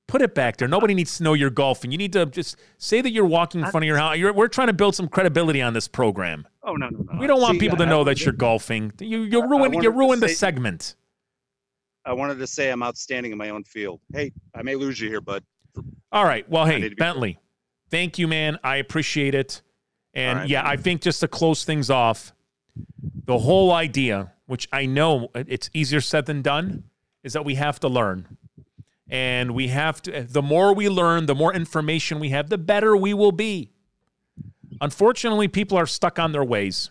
Put 0.07 0.21
it 0.21 0.35
back 0.35 0.57
there. 0.57 0.67
Nobody 0.67 0.93
needs 0.93 1.17
to 1.17 1.23
know 1.23 1.33
you're 1.33 1.49
golfing. 1.49 1.91
You 1.91 1.97
need 1.97 2.13
to 2.13 2.27
just 2.27 2.57
say 2.77 3.01
that 3.01 3.11
you're 3.11 3.25
walking 3.25 3.61
in 3.61 3.71
front 3.71 3.83
of 3.83 3.87
your 3.87 3.97
house. 3.97 4.17
You're, 4.17 4.33
we're 4.33 4.47
trying 4.47 4.67
to 4.67 4.73
build 4.73 4.93
some 4.95 5.07
credibility 5.07 5.61
on 5.63 5.73
this 5.73 5.87
program. 5.87 6.47
Oh 6.63 6.75
no, 6.75 6.89
no, 6.89 6.99
no. 7.11 7.19
We 7.19 7.25
don't 7.25 7.41
want 7.41 7.53
See, 7.55 7.59
people 7.59 7.77
to 7.79 7.85
I- 7.85 7.89
know 7.89 8.01
I 8.01 8.05
that 8.05 8.23
you're 8.23 8.33
golfing. 8.33 8.91
You 8.99 9.21
you 9.23 9.41
I 9.41 9.45
ruined 9.45 9.73
you 9.73 9.79
wanted 9.79 9.97
ruined 9.97 10.21
the 10.21 10.27
say- 10.29 10.33
segment. 10.35 10.95
I 12.05 12.13
wanted 12.13 12.37
to 12.37 12.45
say 12.45 12.69
I'm 12.69 12.83
outstanding 12.83 13.31
in 13.31 13.37
my 13.37 13.49
own 13.49 13.63
field. 13.63 13.99
Hey, 14.13 14.31
I 14.53 14.61
may 14.61 14.75
lose 14.75 14.99
you 14.99 15.09
here, 15.09 15.21
bud. 15.21 15.43
All 16.11 16.23
right. 16.23 16.47
Well, 16.47 16.65
hey, 16.65 16.79
need 16.79 16.89
to 16.89 16.95
Bentley, 16.95 17.39
thank 17.89 18.19
you, 18.19 18.27
man. 18.27 18.59
I 18.63 18.75
appreciate 18.75 19.33
it. 19.33 19.63
And 20.13 20.37
All 20.37 20.41
right, 20.43 20.49
yeah, 20.49 20.61
man. 20.61 20.71
I 20.71 20.77
think 20.77 21.01
just 21.01 21.19
to 21.21 21.27
close 21.27 21.65
things 21.65 21.89
off, 21.89 22.31
the 23.25 23.39
whole 23.39 23.71
idea, 23.71 24.33
which 24.45 24.69
I 24.71 24.85
know 24.85 25.29
it's 25.33 25.71
easier 25.73 25.99
said 25.99 26.27
than 26.27 26.43
done, 26.43 26.83
is 27.23 27.33
that 27.33 27.43
we 27.43 27.55
have 27.55 27.79
to 27.79 27.87
learn. 27.87 28.37
And 29.09 29.53
we 29.53 29.67
have 29.67 30.01
to, 30.03 30.23
the 30.23 30.41
more 30.41 30.73
we 30.73 30.89
learn, 30.89 31.27
the 31.27 31.35
more 31.35 31.53
information 31.53 32.19
we 32.19 32.29
have, 32.29 32.49
the 32.49 32.57
better 32.57 32.97
we 32.97 33.13
will 33.13 33.31
be. 33.31 33.71
Unfortunately, 34.81 35.47
people 35.47 35.77
are 35.77 35.85
stuck 35.85 36.17
on 36.17 36.31
their 36.31 36.43
ways. 36.43 36.89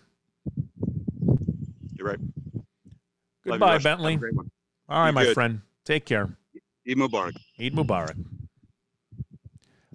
You're 1.96 2.08
right. 2.08 2.18
You, 2.20 2.62
Goodbye, 3.44 3.76
a 3.76 3.80
Bentley. 3.80 4.18
All 4.88 5.02
right, 5.04 5.10
Be 5.10 5.14
my 5.14 5.24
good. 5.24 5.34
friend. 5.34 5.60
Take 5.84 6.04
care. 6.06 6.36
Eid 6.88 6.96
Mubarak. 6.96 7.34
Eid 7.60 7.74
Mubarak. 7.74 8.16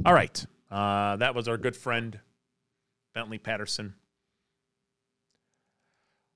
All 0.06 0.14
right. 0.14 0.46
Uh, 0.70 1.16
that 1.18 1.34
was 1.34 1.48
our 1.48 1.58
good 1.58 1.76
friend, 1.76 2.20
Bentley 3.14 3.38
Patterson. 3.38 3.96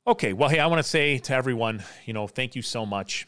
Okay. 0.08 0.34
Well, 0.34 0.50
hey, 0.50 0.60
I 0.60 0.67
want 0.67 0.84
to 0.84 0.89
say 0.89 1.17
to 1.19 1.34
everyone, 1.34 1.84
you 2.06 2.13
know, 2.13 2.28
thank 2.28 2.56
you 2.56 2.62
so 2.62 2.86
much. 2.86 3.28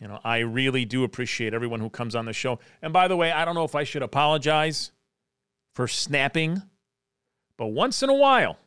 You 0.00 0.06
know, 0.06 0.20
I 0.22 0.38
really 0.38 0.84
do 0.84 1.02
appreciate 1.04 1.54
everyone 1.54 1.80
who 1.80 1.90
comes 1.90 2.14
on 2.14 2.24
the 2.24 2.32
show. 2.32 2.60
And 2.82 2.92
by 2.92 3.08
the 3.08 3.16
way, 3.16 3.32
I 3.32 3.44
don't 3.44 3.54
know 3.54 3.64
if 3.64 3.74
I 3.74 3.84
should 3.84 4.02
apologize 4.02 4.92
for 5.74 5.88
snapping, 5.88 6.62
but 7.56 7.66
once 7.66 8.02
in 8.02 8.08
a 8.08 8.14
while, 8.14 8.58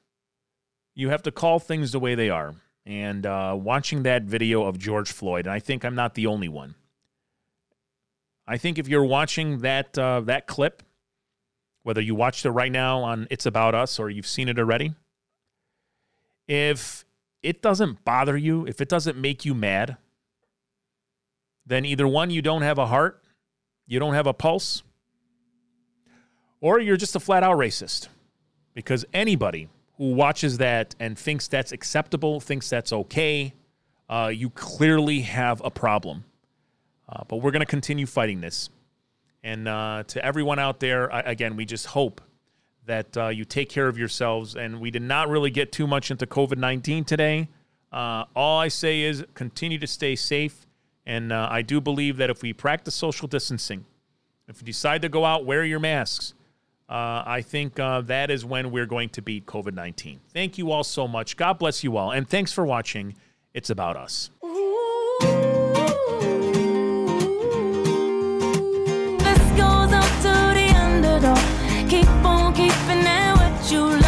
you 0.94 1.10
have 1.10 1.24
to 1.24 1.32
call 1.32 1.60
things 1.60 1.92
the 1.94 2.00
way 2.00 2.16
they 2.16 2.30
are. 2.30 2.56
And 2.86 3.26
uh, 3.26 3.56
watching 3.58 4.04
that 4.04 4.24
video 4.24 4.64
of 4.64 4.78
George 4.78 5.12
Floyd, 5.12 5.46
and 5.46 5.54
I 5.54 5.60
think 5.60 5.86
I'm 5.86 5.96
not 5.96 6.16
the 6.16 6.28
only 6.28 6.50
one. 6.50 6.76
I 8.48 8.58
think 8.58 8.78
if 8.78 8.88
you're 8.88 9.06
watching 9.06 9.60
that 9.60 9.98
uh, 9.98 10.22
that 10.22 10.48
clip, 10.48 10.84
whether 11.84 12.02
you 12.02 12.16
watched 12.16 12.46
it 12.46 12.52
right 12.52 12.72
now 12.72 13.02
on 13.02 13.28
It's 13.30 13.46
About 13.46 13.76
Us 13.76 14.00
or 14.00 14.10
you've 14.10 14.28
seen 14.28 14.50
it 14.50 14.60
already, 14.60 14.94
if 16.48 17.06
it 17.44 17.62
doesn't 17.62 18.04
bother 18.04 18.36
you, 18.36 18.66
if 18.66 18.82
it 18.82 18.90
doesn't 18.90 19.18
make 19.18 19.46
you 19.46 19.54
mad, 19.54 19.98
then 21.66 21.86
either 21.86 22.08
one, 22.08 22.30
you 22.30 22.42
don't 22.42 22.62
have 22.62 22.78
a 22.78 22.88
heart, 22.88 23.22
you 23.88 24.00
don't 24.00 24.14
have 24.14 24.28
a 24.28 24.34
pulse, 24.34 24.84
or 26.60 26.80
you're 26.80 26.98
just 26.98 27.16
a 27.16 27.20
flat 27.20 27.44
out 27.44 27.58
racist. 27.58 28.08
Because 28.74 29.04
anybody 29.14 29.68
who 29.98 30.14
watches 30.14 30.58
that 30.60 30.96
and 31.00 31.18
thinks 31.18 31.48
that's 31.48 31.72
acceptable, 31.72 32.40
thinks 32.40 32.70
that's 32.70 32.94
okay, 32.94 33.54
uh, 34.10 34.32
you 34.34 34.50
clearly 34.50 35.22
have 35.22 35.62
a 35.64 35.70
problem. 35.70 36.24
Uh, 37.08 37.24
but 37.28 37.38
we're 37.38 37.52
going 37.52 37.62
to 37.62 37.66
continue 37.66 38.06
fighting 38.06 38.40
this. 38.40 38.70
And 39.44 39.68
uh, 39.68 40.04
to 40.08 40.24
everyone 40.24 40.60
out 40.60 40.80
there, 40.80 41.10
again, 41.10 41.56
we 41.56 41.66
just 41.66 41.88
hope 41.88 42.22
that 42.86 43.16
uh, 43.18 43.28
you 43.28 43.44
take 43.44 43.70
care 43.70 43.88
of 43.88 43.98
yourselves. 43.98 44.56
And 44.56 44.80
we 44.80 44.92
did 44.92 45.02
not 45.02 45.30
really 45.30 45.50
get 45.50 45.72
too 45.72 45.88
much 45.88 46.12
into 46.12 46.26
COVID 46.26 46.58
19 46.58 47.04
today. 47.04 47.50
Uh, 47.92 48.26
all 48.36 48.60
I 48.60 48.70
say 48.70 49.02
is 49.02 49.26
continue 49.34 49.78
to 49.80 49.88
stay 49.88 50.16
safe. 50.16 50.66
And 51.12 51.34
uh, 51.34 51.50
I 51.52 51.62
do 51.62 51.82
believe 51.82 52.16
that 52.18 52.30
if 52.30 52.42
we 52.42 52.54
practice 52.54 52.96
social 52.96 53.28
distancing, 53.28 53.84
if 54.48 54.62
you 54.62 54.66
decide 54.66 55.02
to 55.02 55.10
go 55.10 55.26
out, 55.26 55.46
wear 55.46 55.66
your 55.66 55.82
masks. 55.82 56.34
Uh, 56.88 57.22
I 57.26 57.42
think 57.42 57.78
uh, 57.82 58.00
that 58.04 58.32
is 58.32 58.46
when 58.46 58.72
we're 58.72 58.86
going 58.86 59.10
to 59.10 59.22
beat 59.22 59.46
COVID 59.46 59.74
19. 59.74 60.22
Thank 60.34 60.58
you 60.58 60.72
all 60.72 60.86
so 60.86 61.10
much. 61.10 61.36
God 61.36 61.60
bless 61.60 61.84
you 61.84 61.98
all. 61.98 62.12
And 62.12 62.30
thanks 62.30 62.54
for 62.54 62.66
watching. 62.66 63.16
It's 63.54 63.70
About 63.70 63.98
Us. 63.98 64.30
This 64.40 64.60
goes 69.60 69.92
out 69.92 70.14
to 70.24 70.34
the 70.56 70.72
underdog. 70.78 71.90
Keep 71.90 72.08
on 72.24 72.54
keeping 72.54 73.06
it 73.06 73.36
what 73.36 73.70
you 73.70 74.02